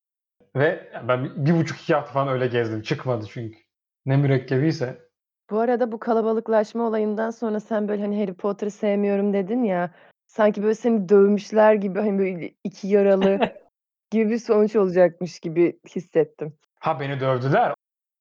Ve 0.58 0.92
ben 1.08 1.46
bir, 1.46 1.54
buçuk 1.54 1.80
iki 1.80 1.94
hafta 1.94 2.12
falan 2.12 2.28
öyle 2.28 2.46
gezdim. 2.46 2.82
Çıkmadı 2.82 3.26
çünkü. 3.30 3.58
Ne 4.06 4.16
mürekkebiyse. 4.16 5.08
Bu 5.50 5.58
arada 5.60 5.92
bu 5.92 5.98
kalabalıklaşma 5.98 6.84
olayından 6.84 7.30
sonra 7.30 7.60
sen 7.60 7.88
böyle 7.88 8.02
hani 8.02 8.20
Harry 8.20 8.34
Potter'ı 8.34 8.70
sevmiyorum 8.70 9.32
dedin 9.32 9.62
ya. 9.62 9.94
Sanki 10.26 10.62
böyle 10.62 10.74
seni 10.74 11.08
dövmüşler 11.08 11.74
gibi 11.74 11.98
hani 11.98 12.18
böyle 12.18 12.54
iki 12.64 12.88
yaralı 12.88 13.38
gibi 14.10 14.30
bir 14.30 14.38
sonuç 14.38 14.76
olacakmış 14.76 15.40
gibi 15.40 15.80
hissettim. 15.94 16.58
Ha 16.80 17.00
beni 17.00 17.20
dövdüler. 17.20 17.74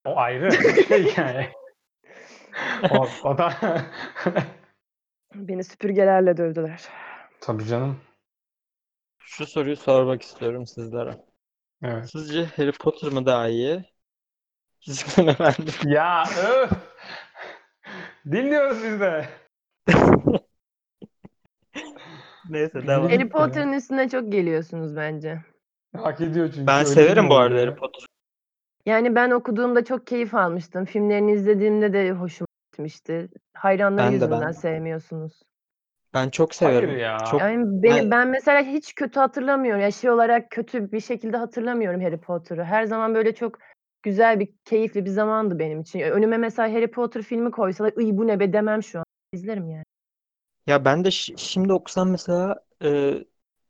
O 0.06 0.18
ayrı. 0.18 0.50
Başka 0.52 0.96
hikaye. 0.96 1.52
o, 2.92 3.08
o 3.24 3.38
da... 3.38 3.54
Beni 5.36 5.64
süpürgelerle 5.64 6.38
dövdüler. 6.38 6.84
Tabii 7.42 7.66
canım. 7.66 8.00
Şu 9.20 9.46
soruyu 9.46 9.76
sormak 9.76 10.22
istiyorum 10.22 10.66
sizlere. 10.66 11.27
Evet. 11.84 12.10
Sizce 12.12 12.46
Harry 12.46 12.72
Potter 12.72 13.12
mı 13.12 13.26
daha 13.26 13.48
iyi? 13.48 13.86
Yüzüklerin 14.86 15.28
Efendisi. 15.28 15.90
Ya 15.94 16.24
öf. 16.48 16.72
Dinliyoruz 18.32 18.84
biz 18.84 19.00
de. 19.00 19.30
Neyse 22.50 22.88
devam. 22.88 23.10
Harry 23.10 23.30
Potter'ın 23.30 23.74
üstüne 23.74 24.10
çok 24.10 24.32
geliyorsunuz 24.32 24.96
bence. 24.96 25.42
Hak 25.98 26.22
ediyor 26.22 26.48
çünkü. 26.54 26.68
Ben 26.68 26.80
Öyle 26.80 26.88
severim 26.88 27.24
mi 27.24 27.30
bu 27.30 27.36
arada? 27.36 27.62
Harry 27.62 27.76
Potter. 27.76 28.06
Yani 28.86 29.16
ben 29.16 29.32
okuduğumda 29.32 29.86
çok 29.86 30.08
keyif 30.08 30.36
almıştım. 30.36 30.86
Filmlerini 30.86 31.32
izlediğimde 31.32 31.94
de 31.94 32.12
hoşuma 32.12 32.48
gitmişti. 32.72 33.30
Hayranları 33.54 34.06
Ben 34.06 34.12
de, 34.12 34.16
yüzünden 34.16 34.42
ben 34.42 34.50
de. 34.50 34.54
sevmiyorsunuz. 34.54 35.42
Ben 36.14 36.30
çok 36.30 36.56
Hayır 36.62 36.82
severim. 36.84 37.00
ya. 37.00 37.18
Çok 37.32 37.42
Yani 37.42 37.84
beni, 37.84 37.98
Ben- 38.00 38.12
ben 38.12 38.28
mesela 38.28 38.62
hiç 38.62 38.96
kötü 38.96 39.20
hatırlamıyorum. 39.20 39.82
Ya 39.82 39.92
şey 39.92 40.10
olarak 40.10 40.52
kötü 40.52 40.92
bir 40.92 41.00
şekilde 41.00 41.38
hatırlamıyorum 41.38 42.02
Harry 42.02 42.18
Potter'ı. 42.18 42.64
Her 42.64 42.84
zaman 42.86 43.16
böyle 43.16 43.36
çok 43.36 43.60
güzel 44.04 44.40
bir, 44.40 44.50
keyifli 44.66 45.06
bir 45.06 45.10
zamandı 45.10 45.60
benim 45.60 45.82
için. 45.82 46.00
Önüme 46.00 46.38
mesela 46.38 46.74
Harry 46.74 46.92
Potter 46.92 47.22
filmi 47.22 47.52
koysalar, 47.52 47.94
"Iy 48.00 48.18
bu 48.18 48.28
ne 48.28 48.40
be" 48.40 48.54
demem 48.54 48.84
şu 48.84 49.00
an. 49.00 49.06
İzlerim 49.34 49.70
yani. 49.70 49.84
Ya 50.68 50.86
ben 50.86 51.06
de 51.06 51.10
şi- 51.10 51.38
şimdi 51.38 51.74
okusam 51.74 52.10
mesela 52.12 52.56
e, 52.84 53.14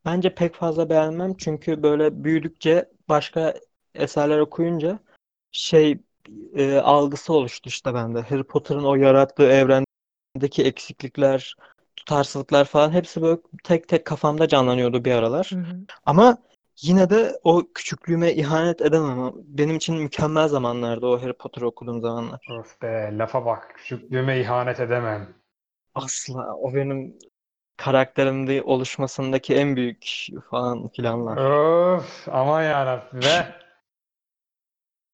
bence 0.06 0.36
pek 0.36 0.56
fazla 0.56 0.90
beğenmem 0.90 1.34
çünkü 1.38 1.84
böyle 1.84 2.24
büyüdükçe 2.24 2.90
başka 3.10 3.54
eserler 3.96 4.40
okuyunca 4.40 5.00
şey 5.52 5.98
e, 6.56 6.76
algısı 6.78 7.34
oluştu 7.34 7.70
işte 7.70 7.94
bende. 7.94 8.22
Harry 8.22 8.44
Potter'ın 8.44 8.84
o 8.84 8.96
yarattığı 8.96 9.44
evrendeki 9.52 10.64
eksiklikler, 10.64 11.56
tutarsızlıklar 11.98 12.66
falan 12.66 12.92
hepsi 12.92 13.22
böyle 13.22 13.42
tek 13.64 13.88
tek 13.88 14.06
kafamda 14.06 14.48
canlanıyordu 14.48 15.06
bir 15.06 15.12
aralar. 15.12 15.50
Hı 15.54 15.60
hı. 15.60 15.78
Ama 16.06 16.38
yine 16.82 17.10
de 17.10 17.40
o 17.44 17.64
küçüklüğüme 17.76 18.34
ihanet 18.34 18.82
edemem. 18.82 19.32
Benim 19.36 19.76
için 19.76 19.96
mükemmel 19.96 20.48
zamanlardı 20.48 21.06
o 21.06 21.22
Harry 21.22 21.34
Potter 21.34 21.62
okuduğum 21.62 22.02
zamanlar. 22.02 22.48
Of 22.60 22.82
be 22.82 23.14
lafa 23.18 23.46
bak. 23.46 23.74
Küçüklüğüme 23.76 24.40
ihanet 24.40 24.80
edemem. 24.80 25.28
Asla 25.96 26.56
o 26.56 26.74
benim 26.74 27.18
karakterimde 27.78 28.64
oluşmasındaki 28.64 29.56
en 29.56 29.76
büyük 29.76 30.28
falan 30.50 30.88
filanlar. 30.88 31.38
Öf 31.98 32.28
aman 32.32 32.64
yarabbim 32.64 33.22
be. 33.22 33.56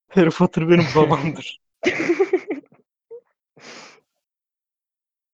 Harry 0.10 0.30
Potter 0.30 0.70
benim 0.70 0.86
babamdır. 0.96 1.60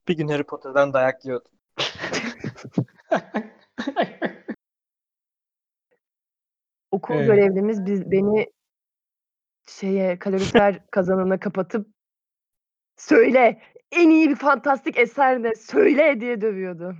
Bir 0.09 0.17
gün 0.17 0.27
Harry 0.27 0.43
Potter'dan 0.43 0.93
dayak 0.93 1.25
yiyordum. 1.25 1.51
Okul 6.91 7.15
Evet. 7.15 7.27
görevlimiz 7.27 7.85
biz 7.85 8.11
beni 8.11 8.47
şeye 9.67 10.19
kalorifer 10.19 10.79
kazanına 10.91 11.39
kapatıp 11.39 11.87
söyle 12.97 13.61
en 13.91 14.09
iyi 14.09 14.29
bir 14.29 14.35
fantastik 14.35 14.97
eser 14.97 15.43
ne 15.43 15.55
söyle 15.55 16.21
diye 16.21 16.41
dövüyordu. 16.41 16.95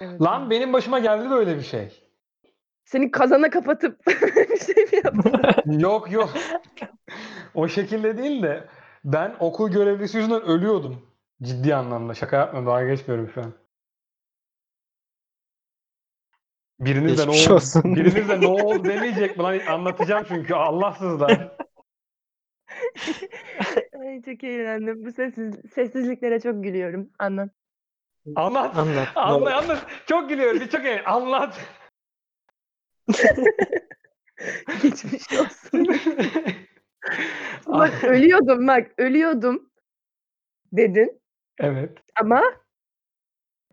Evet. 0.00 0.22
Lan 0.22 0.50
benim 0.50 0.72
başıma 0.72 0.98
geldi 0.98 1.30
böyle 1.30 1.56
bir 1.56 1.62
şey. 1.62 2.10
Seni 2.84 3.10
kazana 3.10 3.50
kapatıp 3.50 4.06
bir 4.06 4.58
şey 4.58 4.84
mi 4.84 5.00
yaptı? 5.04 5.62
Yok 5.66 6.12
yok. 6.12 6.30
O 7.54 7.68
şekilde 7.68 8.18
değil 8.18 8.42
de 8.42 8.68
ben 9.04 9.36
okul 9.40 9.70
görevlisi 9.70 10.16
yüzünden 10.16 10.42
ölüyordum. 10.42 11.13
Ciddi 11.44 11.74
anlamda. 11.74 12.14
Şaka 12.14 12.36
yapmıyorum. 12.36 12.66
Daha 12.72 12.84
geçmiyorum 12.84 13.28
şu 13.34 13.40
an. 13.40 13.54
Biriniz 16.80 17.18
de 17.18 17.22
ne 17.22 17.26
Geçmiş 17.26 17.46
oldu? 17.46 17.54
olsun. 17.54 17.96
Biriniz 17.96 18.28
de 18.28 18.40
ne 18.40 18.46
oldu 18.46 18.84
demeyecek 18.84 19.36
mi 19.36 19.42
lan? 19.42 19.58
Anlatacağım 19.58 20.24
çünkü. 20.28 20.54
Allahsızlar. 20.54 21.56
Ay 24.00 24.22
çok 24.22 24.44
eğlendim. 24.44 25.04
Bu 25.04 25.12
sessiz, 25.12 25.54
sessizliklere 25.74 26.40
çok 26.40 26.64
gülüyorum. 26.64 27.10
Anlat. 27.18 27.50
Anlat. 28.36 28.76
Anlat. 28.76 29.08
Anlat 29.16 29.52
anlat. 29.52 29.86
Çok 30.06 30.28
gülüyoruz. 30.28 30.70
Çok 30.70 30.84
eğlen. 30.84 31.04
Anlat. 31.04 31.60
Geçmiş 34.82 35.32
olsun. 35.32 35.86
bak 37.66 38.04
ölüyordum 38.04 38.66
bak 38.66 38.90
ölüyordum 38.98 39.70
dedin 40.72 41.20
evet. 41.58 41.98
ama 42.20 42.42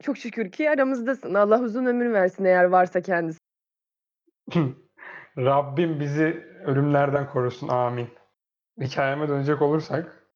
çok 0.01 0.17
şükür 0.17 0.51
ki 0.51 0.69
aramızdasın. 0.69 1.33
Allah 1.33 1.59
uzun 1.59 1.85
ömür 1.85 2.13
versin 2.13 2.45
eğer 2.45 2.63
varsa 2.63 3.01
kendisi. 3.01 3.39
Rabbim 5.37 5.99
bizi 5.99 6.23
ölümlerden 6.65 7.29
korusun. 7.29 7.67
Amin. 7.67 8.09
Hikayeme 8.81 9.27
dönecek 9.27 9.61
olursak. 9.61 10.27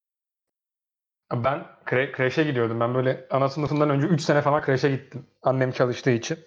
Ben 1.32 1.66
kre- 1.86 2.12
kreşe 2.12 2.44
gidiyordum. 2.44 2.80
Ben 2.80 2.94
böyle 2.94 3.26
ana 3.30 3.48
sınıfından 3.48 3.90
önce 3.90 4.06
3 4.06 4.20
sene 4.20 4.42
falan 4.42 4.62
kreşe 4.62 4.90
gittim. 4.90 5.26
Annem 5.42 5.70
çalıştığı 5.70 6.10
için. 6.10 6.38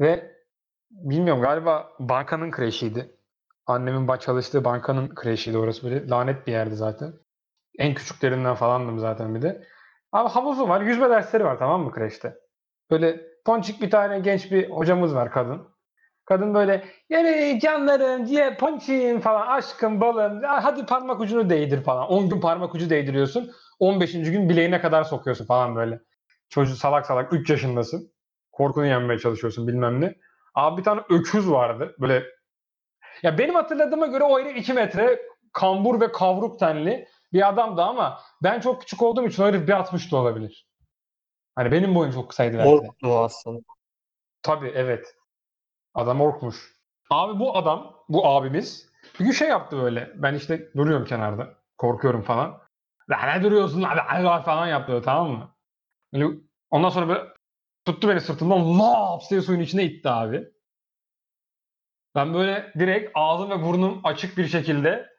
Ve 0.00 0.38
bilmiyorum 0.90 1.42
galiba 1.42 1.92
bankanın 1.98 2.50
kreşiydi. 2.50 3.18
Annemin 3.66 4.18
çalıştığı 4.18 4.64
bankanın 4.64 5.14
kreşiydi 5.14 5.58
orası 5.58 5.84
böyle. 5.84 6.08
Lanet 6.08 6.46
bir 6.46 6.52
yerdi 6.52 6.76
zaten. 6.76 7.12
En 7.78 7.94
küçüklerinden 7.94 8.54
falandım 8.54 8.98
zaten 8.98 9.34
bir 9.34 9.42
de. 9.42 9.64
Abi 10.12 10.28
havuzu 10.28 10.68
var. 10.68 10.80
Yüzme 10.80 11.10
dersleri 11.10 11.44
var 11.44 11.58
tamam 11.58 11.82
mı 11.82 11.92
kreşte? 11.92 12.34
Böyle 12.90 13.20
ponçik 13.44 13.82
bir 13.82 13.90
tane 13.90 14.20
genç 14.20 14.52
bir 14.52 14.70
hocamız 14.70 15.14
var 15.14 15.30
kadın. 15.30 15.68
Kadın 16.24 16.54
böyle 16.54 16.84
yani 17.08 17.58
canlarım 17.62 18.26
diye 18.26 18.56
ponçiğim 18.56 19.20
falan 19.20 19.46
aşkım 19.46 20.00
balım 20.00 20.42
hadi 20.42 20.86
parmak 20.86 21.20
ucunu 21.20 21.50
değdir 21.50 21.82
falan. 21.82 22.08
10 22.08 22.28
gün 22.28 22.40
parmak 22.40 22.74
ucu 22.74 22.90
değdiriyorsun. 22.90 23.50
15. 23.78 24.12
gün 24.12 24.48
bileğine 24.48 24.80
kadar 24.80 25.04
sokuyorsun 25.04 25.46
falan 25.46 25.76
böyle. 25.76 26.00
Çocuk 26.48 26.78
salak 26.78 27.06
salak 27.06 27.32
3 27.32 27.50
yaşındasın. 27.50 28.12
Korkunu 28.52 28.86
yenmeye 28.86 29.18
çalışıyorsun 29.18 29.68
bilmem 29.68 30.00
ne. 30.00 30.14
Abi 30.54 30.78
bir 30.78 30.84
tane 30.84 31.00
öküz 31.10 31.50
vardı. 31.50 31.96
Böyle 32.00 32.24
ya 33.22 33.38
benim 33.38 33.54
hatırladığıma 33.54 34.06
göre 34.06 34.24
o 34.24 34.40
herif 34.40 34.56
2 34.56 34.72
metre 34.72 35.18
kambur 35.52 36.00
ve 36.00 36.12
kavruk 36.12 36.58
tenli 36.58 37.08
bir 37.32 37.48
adamdı 37.48 37.82
ama 37.82 38.20
ben 38.42 38.60
çok 38.60 38.80
küçük 38.80 39.02
olduğum 39.02 39.26
için 39.26 39.42
o 39.42 39.46
herif 39.46 39.68
bir 39.68 39.72
60 39.72 40.12
da 40.12 40.16
olabilir. 40.16 40.68
Hani 41.54 41.72
benim 41.72 41.94
boyum 41.94 42.12
çok 42.12 42.28
kısaydı. 42.28 42.62
Orklu 42.62 43.18
aslında. 43.18 43.60
Tabii 44.42 44.72
evet. 44.74 45.16
Adam 45.94 46.20
orkmuş. 46.20 46.78
Abi 47.10 47.40
bu 47.40 47.56
adam, 47.56 48.04
bu 48.08 48.26
abimiz 48.26 48.88
bir 49.20 49.24
gün 49.24 49.32
şey 49.32 49.48
yaptı 49.48 49.76
böyle. 49.76 50.12
Ben 50.14 50.34
işte 50.34 50.72
duruyorum 50.76 51.06
kenarda. 51.06 51.54
Korkuyorum 51.78 52.22
falan. 52.22 52.60
La 53.10 53.34
ne 53.34 53.42
duruyorsun 53.42 53.82
Allah 53.82 54.42
falan 54.42 54.66
yaptı 54.66 55.02
tamam 55.04 55.30
mı? 55.30 55.54
Böyle, 56.12 56.26
ondan 56.70 56.88
sonra 56.88 57.08
böyle 57.08 57.24
tuttu 57.84 58.08
beni 58.08 58.20
sırtımdan 58.20 58.78
laps 58.78 59.30
diye 59.30 59.40
suyun 59.40 59.60
içine 59.60 59.84
itti 59.84 60.08
abi. 60.08 60.48
Ben 62.14 62.34
böyle 62.34 62.72
direkt 62.78 63.10
ağzım 63.14 63.50
ve 63.50 63.62
burnum 63.62 64.00
açık 64.04 64.38
bir 64.38 64.46
şekilde 64.46 65.17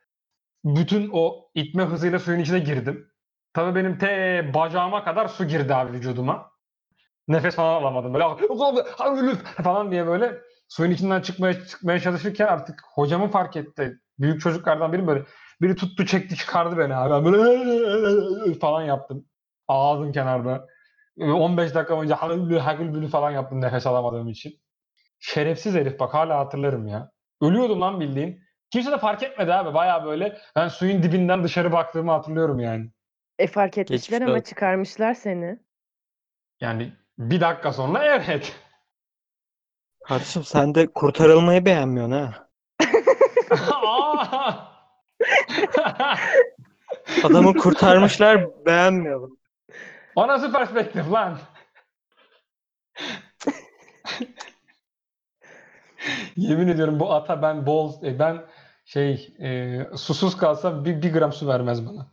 bütün 0.64 1.10
o 1.14 1.50
itme 1.56 1.84
hızıyla 1.84 2.20
suyun 2.20 2.40
içine 2.40 2.60
girdim. 2.60 3.12
Tabii 3.54 3.76
benim 3.76 3.98
te 3.98 4.52
bacağıma 4.54 5.04
kadar 5.04 5.28
su 5.28 5.48
girdi 5.48 5.76
abi 5.76 5.94
vücuduma. 5.94 6.52
Nefes 7.28 7.56
falan 7.56 7.82
alamadım. 7.82 8.14
Böyle 8.14 8.26
falan 9.64 9.92
diye 9.92 10.08
böyle 10.08 10.42
suyun 10.68 10.92
içinden 10.92 11.22
çıkmaya 11.22 11.66
çıkmaya 11.66 12.00
çalışırken 12.00 12.48
artık 12.48 12.82
hocamı 12.94 13.28
fark 13.28 13.56
etti. 13.56 14.00
Büyük 14.20 14.42
çocuklardan 14.42 14.94
biri 14.94 15.08
böyle 15.08 15.24
biri 15.62 15.76
tuttu 15.76 16.06
çekti 16.06 16.36
çıkardı 16.36 16.78
beni 16.78 16.96
abi. 16.96 17.26
Ben 17.26 17.34
böyle 17.34 18.54
falan 18.60 18.82
yaptım. 18.82 19.26
Ağzım 19.68 20.12
kenarda. 20.12 20.68
15 21.20 21.76
dakika 21.76 21.98
boyunca 21.98 22.16
hagül 22.16 22.58
hagül 22.58 23.08
falan 23.08 23.32
yaptım 23.32 23.62
nefes 23.62 23.88
alamadığım 23.88 24.30
için. 24.30 24.54
Şerefsiz 25.20 25.76
herif 25.76 26.00
bak 26.00 26.14
hala 26.14 26.40
hatırlarım 26.40 26.88
ya. 26.88 27.12
Ölüyordum 27.42 27.82
lan 27.82 28.00
bildiğin. 28.00 28.44
Kimse 28.72 28.92
de 28.92 28.98
fark 28.98 29.24
etmedi 29.24 29.54
abi. 29.54 29.74
Baya 29.74 30.06
böyle 30.06 30.38
ben 30.56 30.68
suyun 30.68 31.04
dibinden 31.04 31.44
dışarı 31.44 31.72
baktığımı 31.72 32.12
hatırlıyorum 32.12 32.60
yani. 32.60 32.90
E 33.40 33.48
fark 33.48 33.78
etmişler 33.78 33.98
Geçmiş 33.98 34.22
ama 34.22 34.32
olsun. 34.32 34.44
çıkarmışlar 34.44 35.14
seni. 35.14 35.60
Yani 36.62 36.94
bir 37.18 37.42
dakika 37.42 37.74
sonra 37.74 38.04
evet. 38.06 38.56
Kardeşim 40.08 40.44
sen 40.44 40.76
de 40.76 40.88
kurtarılmayı 40.94 41.66
beğenmiyorsun 41.66 42.12
ha. 42.12 42.50
Aa! 43.86 44.54
Adamı 47.24 47.54
kurtarmışlar 47.54 48.66
beğenmiyorum. 48.66 49.38
o 50.16 50.28
nasıl 50.28 50.54
perspektif 50.54 51.12
lan? 51.12 51.40
Yemin 56.36 56.68
ediyorum 56.68 57.00
bu 57.00 57.14
ata 57.14 57.42
ben 57.42 57.66
bol 57.66 58.04
e, 58.04 58.20
ben 58.20 58.42
şey 58.90 59.36
e, 59.40 59.98
susuz 59.98 60.38
kalsam 60.38 60.86
bir, 60.86 61.02
bir 61.02 61.14
gram 61.14 61.34
su 61.34 61.48
vermez 61.48 61.86
bana. 61.86 62.12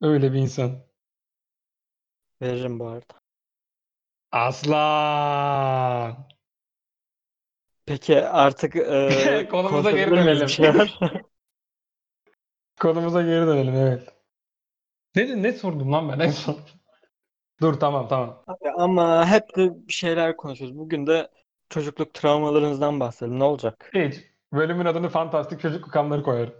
Öyle 0.00 0.32
bir 0.32 0.38
insan. 0.38 0.72
Veririm 2.42 2.78
bu 2.78 2.86
arada. 2.86 3.14
Aslan. 4.32 6.16
Peki 7.86 8.22
artık 8.22 8.76
e, 8.76 9.48
Konumuza 9.50 9.90
geri 9.90 10.10
dönelim. 10.10 10.48
şeyler? 10.48 10.98
Konumuza 12.80 13.22
geri 13.22 13.46
dönelim 13.46 13.74
evet. 13.74 14.08
Ne, 15.16 15.42
ne 15.42 15.52
sordum 15.52 15.92
lan 15.92 16.08
ben 16.08 16.18
en 16.18 16.30
son? 16.30 16.60
Dur 17.60 17.74
tamam 17.74 18.08
tamam. 18.08 18.44
Abi 18.46 18.70
Ama 18.70 19.26
hep 19.26 19.56
de 19.56 19.88
bir 19.88 19.92
şeyler 19.92 20.36
konuşuyoruz. 20.36 20.78
Bugün 20.78 21.06
de 21.06 21.30
çocukluk 21.68 22.14
travmalarınızdan 22.14 23.00
bahsedelim. 23.00 23.38
Ne 23.38 23.44
olacak? 23.44 23.90
Hiç. 23.94 24.37
Bölümün 24.52 24.84
adını 24.84 25.08
fantastik 25.08 25.60
çocukluk 25.60 25.96
anları 25.96 26.22
koyarım. 26.22 26.54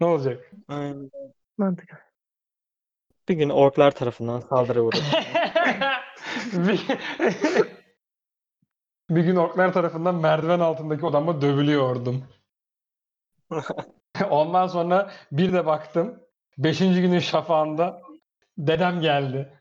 Ne 0.00 0.06
olacak? 0.06 0.50
Aynen. 0.68 1.10
Mantıklı. 1.58 1.98
Bir 3.28 3.34
gün 3.34 3.48
orklar 3.48 3.90
tarafından 3.90 4.40
saldırı 4.40 4.82
uğradı. 4.84 5.02
bir, 6.52 6.86
bir 9.10 9.24
gün 9.24 9.36
orklar 9.36 9.72
tarafından 9.72 10.14
merdiven 10.14 10.60
altındaki 10.60 11.06
odama 11.06 11.40
dövülüyordum. 11.40 12.24
Ondan 14.30 14.66
sonra 14.66 15.12
bir 15.32 15.52
de 15.52 15.66
baktım. 15.66 16.22
Beşinci 16.58 17.00
günün 17.00 17.18
şafağında 17.18 18.02
dedem 18.58 19.00
geldi. 19.00 19.60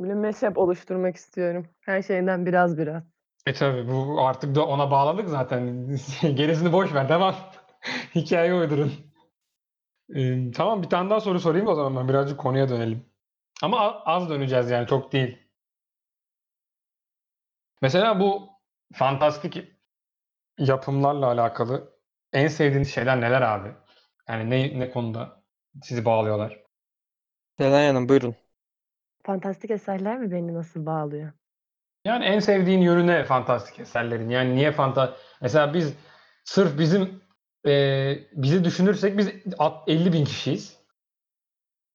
Böyle 0.00 0.14
meşrep 0.14 0.58
oluşturmak 0.58 1.16
istiyorum. 1.16 1.66
Her 1.80 2.02
şeyden 2.02 2.46
biraz 2.46 2.78
biraz. 2.78 3.13
E 3.46 3.52
tabi 3.52 3.88
bu 3.88 4.20
artık 4.26 4.54
da 4.54 4.66
ona 4.66 4.90
bağladık 4.90 5.28
zaten. 5.28 5.86
Gerisini 6.22 6.72
boş 6.72 6.94
ver 6.94 7.08
tamam. 7.08 7.34
Hikaye 8.14 8.54
uydurun. 8.54 8.92
Ee, 10.14 10.50
tamam 10.50 10.82
bir 10.82 10.88
tane 10.88 11.10
daha 11.10 11.20
soru 11.20 11.40
sorayım 11.40 11.68
o 11.68 11.74
zaman 11.74 11.96
ben 11.96 12.08
birazcık 12.08 12.40
konuya 12.40 12.68
dönelim. 12.68 13.06
Ama 13.62 14.02
az 14.04 14.30
döneceğiz 14.30 14.70
yani 14.70 14.86
çok 14.86 15.12
değil. 15.12 15.38
Mesela 17.82 18.20
bu 18.20 18.48
fantastik 18.92 19.64
yapımlarla 20.58 21.26
alakalı 21.26 21.98
en 22.32 22.48
sevdiğiniz 22.48 22.94
şeyler 22.94 23.20
neler 23.20 23.42
abi? 23.42 23.74
Yani 24.28 24.50
ne, 24.50 24.80
ne 24.80 24.90
konuda 24.90 25.42
sizi 25.82 26.04
bağlıyorlar? 26.04 26.62
Selen 27.58 27.86
Hanım 27.88 28.08
buyurun. 28.08 28.36
Fantastik 29.22 29.70
eserler 29.70 30.18
mi 30.18 30.30
beni 30.30 30.54
nasıl 30.54 30.86
bağlıyor? 30.86 31.32
Yani 32.04 32.24
en 32.24 32.38
sevdiğin 32.38 32.80
yönü 32.80 33.06
ne 33.06 33.24
fantastik 33.24 33.80
eserlerin? 33.80 34.28
Yani 34.30 34.54
niye 34.54 34.72
fanta... 34.72 35.16
Mesela 35.42 35.74
biz 35.74 35.94
sırf 36.44 36.78
bizim 36.78 37.20
e, 37.66 38.14
bizi 38.32 38.64
düşünürsek 38.64 39.18
biz 39.18 39.28
at- 39.58 39.88
50 39.88 40.12
bin 40.12 40.24
kişiyiz. 40.24 40.78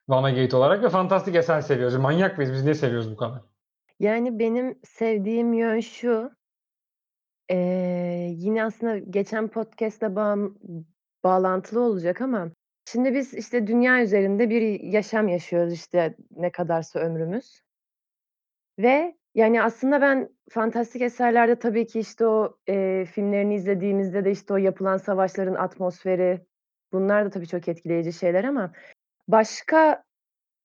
Vanagate 0.09 0.57
olarak 0.57 0.83
ve 0.83 0.89
fantastik 0.89 1.35
eser 1.35 1.61
seviyoruz. 1.61 1.95
Manyak 1.95 2.37
mıyız? 2.37 2.53
Biz 2.53 2.63
niye 2.63 2.73
seviyoruz 2.73 3.11
bu 3.11 3.15
kadar? 3.17 3.41
Yani 3.99 4.39
benim 4.39 4.79
sevdiğim 4.83 5.53
yön 5.53 5.79
şu. 5.79 6.31
eee, 7.49 8.31
yine 8.35 8.63
aslında 8.63 8.97
geçen 8.97 9.47
podcast'la 9.47 10.15
bağım 10.15 10.59
bağlantılı 11.23 11.79
olacak 11.79 12.21
ama 12.21 12.51
şimdi 12.85 13.13
biz 13.13 13.33
işte 13.33 13.67
dünya 13.67 14.03
üzerinde 14.03 14.49
bir 14.49 14.79
yaşam 14.79 15.27
yaşıyoruz 15.27 15.73
işte 15.73 16.15
ne 16.31 16.51
kadarsa 16.51 16.99
ömrümüz. 16.99 17.61
Ve 18.79 19.17
yani 19.39 19.63
aslında 19.63 20.01
ben 20.01 20.29
fantastik 20.49 21.01
eserlerde 21.01 21.55
tabii 21.59 21.87
ki 21.87 21.99
işte 21.99 22.25
o, 22.27 22.57
eee, 22.67 23.05
filmlerini 23.05 23.55
izlediğimizde 23.55 24.25
de 24.25 24.31
işte 24.31 24.53
o 24.53 24.57
yapılan 24.57 24.97
savaşların 24.97 25.55
atmosferi 25.55 26.41
bunlar 26.93 27.25
da 27.25 27.29
tabii 27.29 27.47
çok 27.47 27.67
etkileyici 27.67 28.13
şeyler 28.13 28.43
ama 28.43 28.73
başka, 29.27 30.03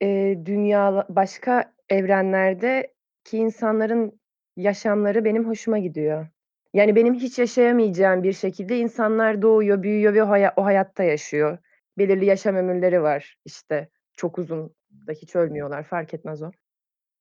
eee, 0.01 0.47
dünyala 0.47 1.07
başka 1.09 1.73
evrenlerdeki 1.89 3.39
insanların 3.39 4.21
yaşamları 4.57 5.25
benim 5.25 5.49
hoşuma 5.49 5.79
gidiyor. 5.79 6.29
Yani 6.75 6.97
benim 6.97 7.15
hiç 7.15 7.39
yaşayamayacağım 7.39 8.23
bir 8.23 8.33
şekilde 8.33 8.79
insanlar 8.79 9.43
doğuyor, 9.43 9.83
büyüyor 9.83 10.15
ve 10.15 10.23
o 10.25 10.63
o 10.63 10.65
hayatta 10.65 11.03
yaşıyor. 11.05 11.59
Belirli 11.99 12.25
yaşam 12.27 12.57
ömürleri 12.57 13.03
var 13.03 13.37
işte. 13.45 13.89
Çok 14.17 14.39
uzun 14.39 14.75
da 15.07 15.13
hiç 15.13 15.37
ölmüyorlar, 15.37 15.85
fark 15.85 16.15
etmez 16.15 16.43
o. 16.43 16.51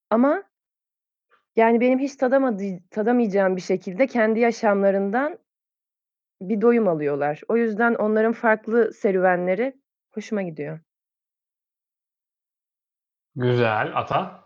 Ama 0.10 0.44
yani 1.56 1.80
benim 1.82 2.00
hiç 2.00 2.16
tadamadığı 2.16 2.80
tadamayacağım 2.92 3.56
bir 3.56 3.62
şekilde 3.62 4.08
kendi 4.08 4.40
yaşamlarından 4.40 5.40
bir 6.42 6.62
doyum 6.62 6.88
alıyorlar. 6.88 7.42
O 7.48 7.58
yüzden 7.58 7.96
onların 7.96 8.34
farklı 8.34 8.94
serüvenleri 8.94 9.74
hoşuma 10.12 10.42
gidiyor. 10.42 10.80
Güzel. 13.36 13.98
Ata? 14.00 14.44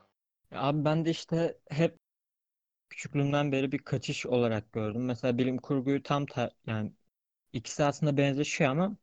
Abi 0.52 0.86
ben 0.86 1.06
de 1.06 1.10
işte 1.10 1.58
hep 1.70 2.00
küçüklüğümden 2.90 3.52
beri 3.52 3.72
bir 3.72 3.80
kaçış 3.80 4.26
olarak 4.26 4.74
gördüm. 4.74 5.06
Mesela 5.06 5.38
bilim 5.38 5.58
kurguyu 5.58 6.04
tam 6.04 6.26
ter 6.26 6.52
yani 6.68 6.94
ikisi 7.54 7.86
aslında 7.86 8.18
benzeşiyor 8.18 8.72
ama 8.72 8.98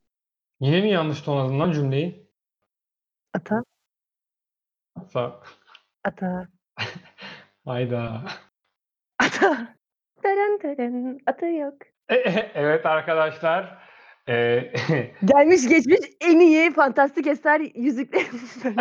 Yine 0.60 0.80
mi 0.80 0.90
yanlış 0.90 1.22
tonladın 1.22 1.58
lan 1.60 1.72
cümleyi? 1.72 2.26
Ata, 3.36 3.62
Ata. 4.96 5.40
ata, 6.04 6.48
Hayda. 7.64 8.22
ata. 9.18 9.76
Teren 10.22 10.58
teren, 10.58 11.18
ata 11.26 11.46
yok. 11.46 11.74
Evet 12.54 12.86
arkadaşlar. 12.86 13.78
E, 14.28 14.60
Gelmiş 15.24 15.68
geçmiş 15.68 16.00
en 16.20 16.40
iyi 16.40 16.72
fantastik 16.72 17.26
eser 17.26 17.60
Yüzüklerin 17.74 18.24
Efendisi. 18.26 18.74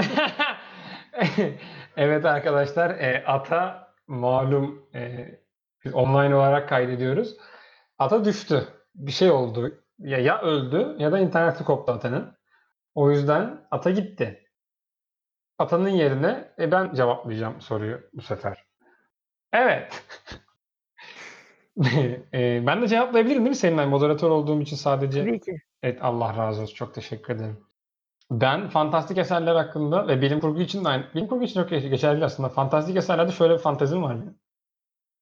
evet 1.98 2.26
arkadaşlar 2.26 2.89
e, 2.89 3.24
Ata 3.28 3.93
malum 4.08 4.89
e, 4.96 5.30
biz 5.86 5.93
online 5.93 6.36
olarak 6.36 6.69
kaydediyoruz. 6.69 7.38
Ata 7.98 8.26
düştü. 8.26 8.67
Bir 8.96 9.12
şey 9.12 9.32
oldu. 9.32 9.84
Ya, 10.00 10.17
ya 10.17 10.41
öldü 10.41 10.96
ya 10.98 11.12
da 11.12 11.19
interneti 11.19 11.63
koptu 11.63 11.91
Ata'nın. 11.91 12.38
O 12.96 13.12
yüzden 13.12 13.67
Ata 13.72 13.89
gitti. 13.89 14.50
Ata'nın 15.60 15.89
yerine 15.89 16.52
e, 16.60 16.72
ben 16.72 16.93
cevaplayacağım 16.93 17.62
soruyu 17.62 18.02
bu 18.13 18.22
sefer. 18.22 18.65
Evet. 19.54 20.04
E, 22.34 22.63
ben 22.68 22.82
de 22.82 22.88
cevaplayabilirim 22.88 23.39
değil 23.39 23.50
mi 23.50 23.56
senin? 23.56 23.78
Yani 23.78 23.89
moderatör 23.89 24.30
olduğum 24.30 24.62
için 24.62 24.76
sadece. 24.76 25.26
Tabii 25.26 25.39
ki. 25.39 25.58
Evet 25.84 26.00
Allah 26.02 26.38
razı 26.38 26.62
olsun. 26.62 26.76
Çok 26.76 26.94
teşekkür 26.96 27.36
ederim. 27.36 27.58
Ben 28.32 28.70
fantastik 28.70 29.20
eserler 29.20 29.56
hakkında 29.56 30.08
ve 30.10 30.22
bilim 30.22 30.39
kurgu 30.39 30.62
için 30.62 30.86
de 30.86 30.89
aynı. 30.89 31.06
Bilim 31.16 31.28
kurgu 31.28 31.44
için 31.46 31.62
çok 31.62 31.72
geç- 31.72 31.89
geçerli 31.92 32.26
aslında. 32.26 32.50
Fantastik 32.50 32.98
eserlerde 32.98 33.32
şöyle 33.34 33.54
bir 33.54 33.60
fantezim 33.60 34.04
var 34.04 34.22
benim. 34.22 34.36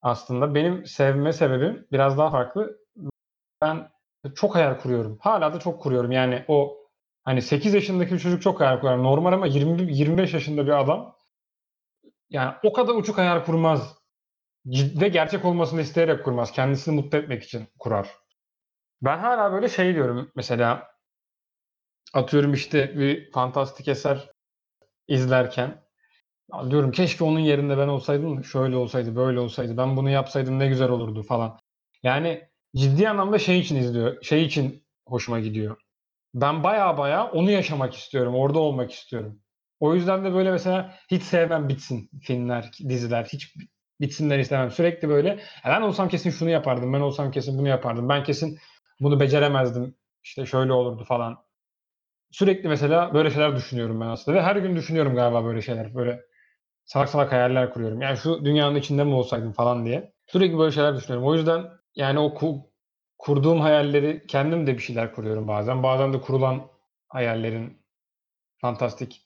Aslında 0.04 0.56
benim 0.56 0.86
sevme 0.86 1.34
sebebim 1.34 1.88
biraz 1.92 2.20
daha 2.20 2.32
farklı. 2.32 2.78
Ben 3.62 3.90
çok 4.36 4.56
hayal 4.56 4.80
kuruyorum. 4.80 5.18
Hala 5.22 5.54
da 5.54 5.60
çok 5.60 5.82
kuruyorum. 5.84 6.12
Yani 6.12 6.46
o 6.48 6.78
hani 7.26 7.42
8 7.42 7.76
yaşındaki 7.76 8.14
bir 8.14 8.20
çocuk 8.20 8.42
çok 8.42 8.62
hayal 8.62 8.82
kurar. 8.82 9.04
Normal 9.04 9.34
ama 9.34 9.48
20 9.48 9.94
25 9.98 10.36
yaşında 10.36 10.68
bir 10.68 10.80
adam 10.82 11.16
yani 12.30 12.54
o 12.64 12.74
kadar 12.74 12.94
uçuk 12.96 13.18
hayal 13.18 13.44
kurmaz. 13.46 13.96
Ve 14.66 15.08
gerçek 15.08 15.46
olmasını 15.46 15.82
isteyerek 15.82 16.26
kurmaz. 16.26 16.52
Kendisini 16.52 16.96
mutlu 16.96 17.18
etmek 17.18 17.44
için 17.44 17.68
kurar. 17.80 18.10
Ben 19.02 19.18
hala 19.18 19.52
böyle 19.52 19.70
şey 19.70 19.96
diyorum 19.96 20.32
mesela 20.36 20.88
atıyorum 22.14 22.54
işte 22.54 23.00
bir 23.00 23.32
fantastik 23.32 23.88
eser 23.88 24.32
izlerken 25.08 25.82
diyorum 26.70 26.92
keşke 26.92 27.24
onun 27.24 27.40
yerinde 27.40 27.78
ben 27.78 27.88
olsaydım 27.88 28.44
şöyle 28.44 28.76
olsaydı, 28.76 29.16
böyle 29.16 29.40
olsaydı, 29.40 29.78
ben 29.78 29.98
bunu 29.98 30.10
yapsaydım 30.10 30.60
ne 30.60 30.68
güzel 30.68 30.90
olurdu 30.90 31.24
falan. 31.24 31.60
Yani 32.04 32.50
ciddi 32.76 33.10
anlamda 33.10 33.40
şey 33.40 33.60
için 33.60 33.76
izliyor, 33.76 34.24
şey 34.24 34.46
için 34.46 34.84
hoşuma 35.08 35.40
gidiyor. 35.40 35.78
Ben 36.34 36.64
baya 36.64 36.98
baya 36.98 37.32
onu 37.32 37.52
yaşamak 37.52 37.94
istiyorum, 37.96 38.36
orada 38.36 38.60
olmak 38.60 38.92
istiyorum. 38.92 39.42
O 39.80 39.96
yüzden 39.96 40.26
de 40.26 40.34
böyle 40.34 40.52
mesela 40.52 40.96
hiç 41.12 41.24
sevmem 41.24 41.70
bitsin 41.70 42.10
filmler, 42.22 42.72
diziler, 42.90 43.26
hiç 43.26 43.56
bitsinler 44.02 44.40
istemem. 44.40 44.72
Sürekli 44.72 45.10
böyle 45.10 45.30
"Ya 45.30 45.40
ben 45.66 45.82
olsam 45.82 46.10
kesin 46.10 46.30
şunu 46.32 46.50
yapardım, 46.50 46.94
ben 46.94 47.02
olsam 47.02 47.32
kesin 47.32 47.58
bunu 47.60 47.68
yapardım, 47.68 48.10
ben 48.10 48.24
kesin 48.24 48.60
bunu 49.00 49.20
beceremezdim, 49.20 49.96
işte 50.24 50.46
şöyle 50.46 50.74
olurdu 50.74 51.04
falan. 51.04 51.38
Sürekli 52.32 52.70
mesela 52.70 53.14
böyle 53.14 53.30
şeyler 53.32 53.56
düşünüyorum 53.56 54.02
ben 54.02 54.06
aslında 54.08 54.38
ve 54.38 54.42
her 54.42 54.56
gün 54.56 54.76
düşünüyorum 54.76 55.16
galiba 55.16 55.46
böyle 55.46 55.62
şeyler. 55.62 55.96
Böyle 55.96 56.22
salak 56.86 57.10
salak 57.10 57.32
hayaller 57.32 57.74
kuruyorum. 57.74 58.02
Yani 58.02 58.18
şu 58.18 58.46
dünyanın 58.46 58.76
içinde 58.76 59.04
mi 59.04 59.14
olsaydım 59.16 59.54
falan 59.54 59.86
diye. 59.86 60.14
Sürekli 60.28 60.58
böyle 60.60 60.72
şeyler 60.72 60.98
düşünüyorum. 60.98 61.28
O 61.30 61.36
yüzden 61.36 61.66
yani 61.96 62.20
o 62.20 62.28
ku- 62.36 62.64
kurduğum 63.18 63.62
hayalleri 63.62 64.28
kendim 64.28 64.68
de 64.68 64.74
bir 64.78 64.84
şeyler 64.84 65.16
kuruyorum 65.16 65.48
bazen. 65.48 65.84
Bazen 65.84 66.14
de 66.14 66.22
kurulan 66.22 66.68
hayallerin 67.10 67.78
fantastik 68.62 69.24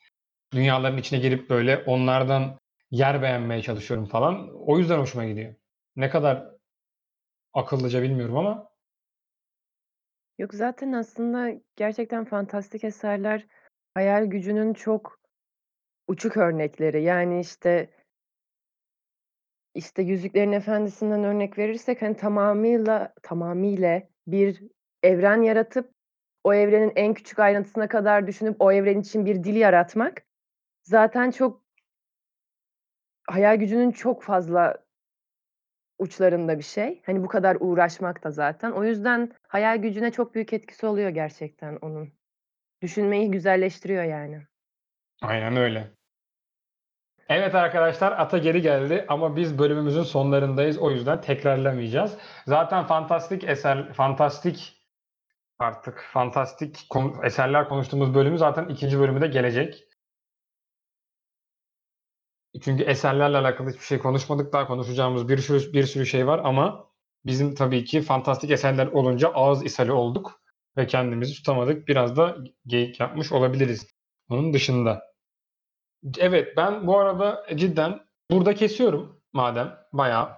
dünyaların 0.54 0.98
içine 0.98 1.20
girip 1.20 1.50
böyle 1.50 1.78
onlardan 1.78 2.60
yer 2.98 3.22
beğenmeye 3.22 3.62
çalışıyorum 3.62 4.06
falan. 4.06 4.50
O 4.68 4.78
yüzden 4.78 5.00
hoşuma 5.00 5.26
gidiyor. 5.26 5.56
Ne 5.96 6.10
kadar 6.10 6.52
akıllıca 7.54 8.02
bilmiyorum 8.02 8.38
ama 8.38 8.70
Yok 10.38 10.54
zaten 10.54 10.92
aslında 10.92 11.62
gerçekten 11.76 12.26
fantastik 12.26 12.84
eserler 12.84 13.48
hayal 13.94 14.26
gücünün 14.26 14.74
çok 14.74 15.20
uçuk 16.08 16.38
örnekleri. 16.38 17.04
Yani 17.04 17.40
işte 17.40 17.90
işte 19.76 20.04
Yüzüklerin 20.04 20.52
Efendisi'nden 20.52 21.24
örnek 21.24 21.58
verirsek 21.58 22.02
hani 22.02 22.18
tamamıyla 22.18 23.14
tamamıyla 23.24 24.04
bir 24.28 24.64
evren 25.04 25.42
yaratıp 25.42 25.92
o 26.44 26.54
evrenin 26.54 26.94
en 26.96 27.14
küçük 27.14 27.40
ayrıntısına 27.40 27.88
kadar 27.88 28.28
düşünüp 28.28 28.56
o 28.60 28.72
evren 28.72 29.00
için 29.00 29.26
bir 29.26 29.44
dil 29.44 29.56
yaratmak 29.56 30.26
zaten 30.84 31.32
çok 31.32 31.65
hayal 33.28 33.56
gücünün 33.56 33.92
çok 33.92 34.24
fazla 34.24 34.86
uçlarında 36.00 36.58
bir 36.58 36.64
şey. 36.64 37.02
Hani 37.06 37.24
bu 37.24 37.28
kadar 37.28 37.58
uğraşmak 37.60 38.24
da 38.24 38.32
zaten. 38.32 38.72
O 38.72 38.84
yüzden 38.84 39.32
hayal 39.48 39.78
gücüne 39.78 40.12
çok 40.12 40.36
büyük 40.36 40.54
etkisi 40.54 40.86
oluyor 40.86 41.10
gerçekten 41.10 41.78
onun. 41.82 42.14
Düşünmeyi 42.82 43.32
güzelleştiriyor 43.32 44.04
yani. 44.04 44.42
aynen 45.22 45.56
öyle. 45.56 45.92
Evet 47.30 47.56
arkadaşlar 47.56 48.12
Ata 48.12 48.38
geri 48.38 48.62
geldi 48.62 49.06
ama 49.08 49.36
biz 49.36 49.60
bölümümüzün 49.60 50.04
sonlarındayız. 50.04 50.78
O 50.78 50.92
yüzden 50.92 51.22
tekrarlamayacağız. 51.22 52.18
Zaten 52.48 52.86
fantastik 52.86 53.44
eser, 53.44 53.94
fantastik 53.94 54.86
artık 55.60 56.06
fantastik 56.14 56.88
eserler 57.24 57.70
konuştuğumuz 57.70 58.14
bölümü 58.16 58.38
zaten 58.38 58.66
ikinci 58.66 59.00
bölümü 59.00 59.22
de 59.22 59.28
gelecek. 59.28 59.85
Çünkü 62.64 62.84
eserlerle 62.84 63.38
alakalı 63.38 63.70
hiçbir 63.70 63.84
şey 63.84 64.00
konuşmadık. 64.00 64.54
Daha 64.54 64.68
konuşacağımız 64.68 65.30
bir 65.30 65.38
sürü, 65.38 65.74
bir 65.74 65.84
sürü 65.84 66.06
şey 66.06 66.28
var 66.28 66.42
ama 66.44 66.90
bizim 67.26 67.56
tabii 67.56 67.86
ki 67.86 68.02
fantastik 68.02 68.52
eserler 68.52 68.88
olunca 68.88 69.30
ağız 69.34 69.66
ishali 69.66 69.92
olduk 69.92 70.42
ve 70.78 70.88
kendimizi 70.88 71.34
tutamadık. 71.34 71.88
Biraz 71.88 72.18
da 72.18 72.38
geyik 72.66 73.00
yapmış 73.00 73.32
olabiliriz. 73.32 73.88
Onun 74.30 74.54
dışında. 74.54 75.16
Evet 76.20 76.58
ben 76.58 76.88
bu 76.88 77.00
arada 77.00 77.46
cidden 77.56 78.00
burada 78.32 78.56
kesiyorum 78.56 79.22
madem 79.34 79.78
bayağı. 79.94 80.30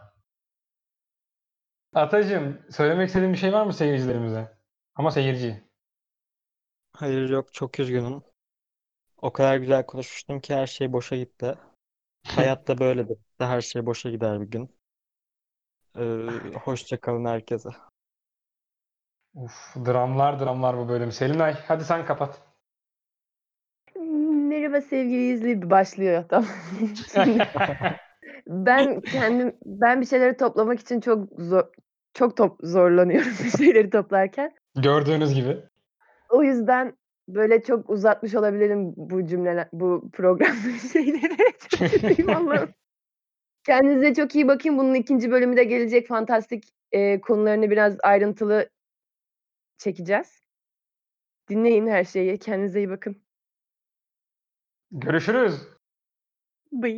Atacığım 1.94 2.62
söylemek 2.72 3.08
istediğin 3.08 3.34
bir 3.34 3.38
şey 3.38 3.54
var 3.54 3.66
mı 3.66 3.74
seyircilerimize? 3.74 4.58
Ama 4.96 5.12
seyirci. 5.12 5.64
Hayır 6.94 7.30
yok 7.30 7.54
çok 7.54 7.80
üzgünüm. 7.80 8.24
O 9.18 9.34
kadar 9.34 9.58
güzel 9.58 9.86
konuşmuştum 9.86 10.40
ki 10.42 10.56
her 10.56 10.68
şey 10.68 10.94
boşa 10.94 11.16
gitti. 11.16 11.56
Hayat 12.28 12.68
da 12.68 12.78
böyledir. 12.80 13.18
Her 13.40 13.62
şey 13.62 13.86
boşa 13.86 14.10
gider 14.10 14.42
bir 14.42 14.46
gün. 14.46 14.78
Ee, 15.98 16.28
hoşça 16.64 17.00
kalın 17.02 17.26
herkese. 17.26 17.70
Uf, 19.34 19.76
dramlar 19.86 20.40
dramlar 20.40 20.78
bu 20.78 20.90
bölüm. 20.90 21.12
Selinay 21.12 21.54
hadi 21.68 21.86
sen 21.86 22.06
kapat. 22.06 22.42
Merhaba 24.50 24.82
sevgili 24.82 25.34
izleyici 25.34 25.70
başlıyor 25.70 26.24
tamam. 26.30 26.50
Ben 28.48 29.02
kendim 29.02 29.56
ben 29.66 30.02
bir 30.02 30.06
şeyleri 30.06 30.38
toplamak 30.38 30.80
için 30.80 31.00
çok 31.02 31.30
zor 31.40 31.64
çok 32.14 32.38
top 32.38 32.60
zorlanıyorum 32.64 33.32
bir 33.44 33.58
şeyleri 33.58 33.90
toplarken. 33.90 34.54
Gördüğünüz 34.76 35.34
gibi. 35.34 35.58
O 36.30 36.44
yüzden 36.44 36.98
böyle 37.28 37.64
çok 37.64 37.90
uzatmış 37.90 38.36
olabilirim 38.36 38.94
bu 38.98 39.26
cümleler 39.26 39.68
bu 39.74 40.10
programda 40.14 40.80
şeyleri. 40.94 41.38
Çok. 41.70 41.80
Kendinize 43.66 44.14
çok 44.14 44.36
iyi 44.36 44.48
bakın. 44.48 44.78
Bunun 44.78 44.94
ikinci 44.94 45.32
bölümü 45.32 45.58
de 45.58 45.64
gelecek. 45.64 46.08
Fantastik 46.08 46.64
eee, 46.92 47.22
konularını 47.22 47.70
biraz 47.70 47.98
ayrıntılı 48.04 48.70
çekeceğiz. 49.78 50.42
Dinleyin 51.50 51.88
her 51.88 52.04
şeyi. 52.04 52.38
Kendinize 52.40 52.80
iyi 52.80 52.90
bakın. 52.90 53.22
Görüşürüz. 54.92 55.54
Bye. 56.72 56.96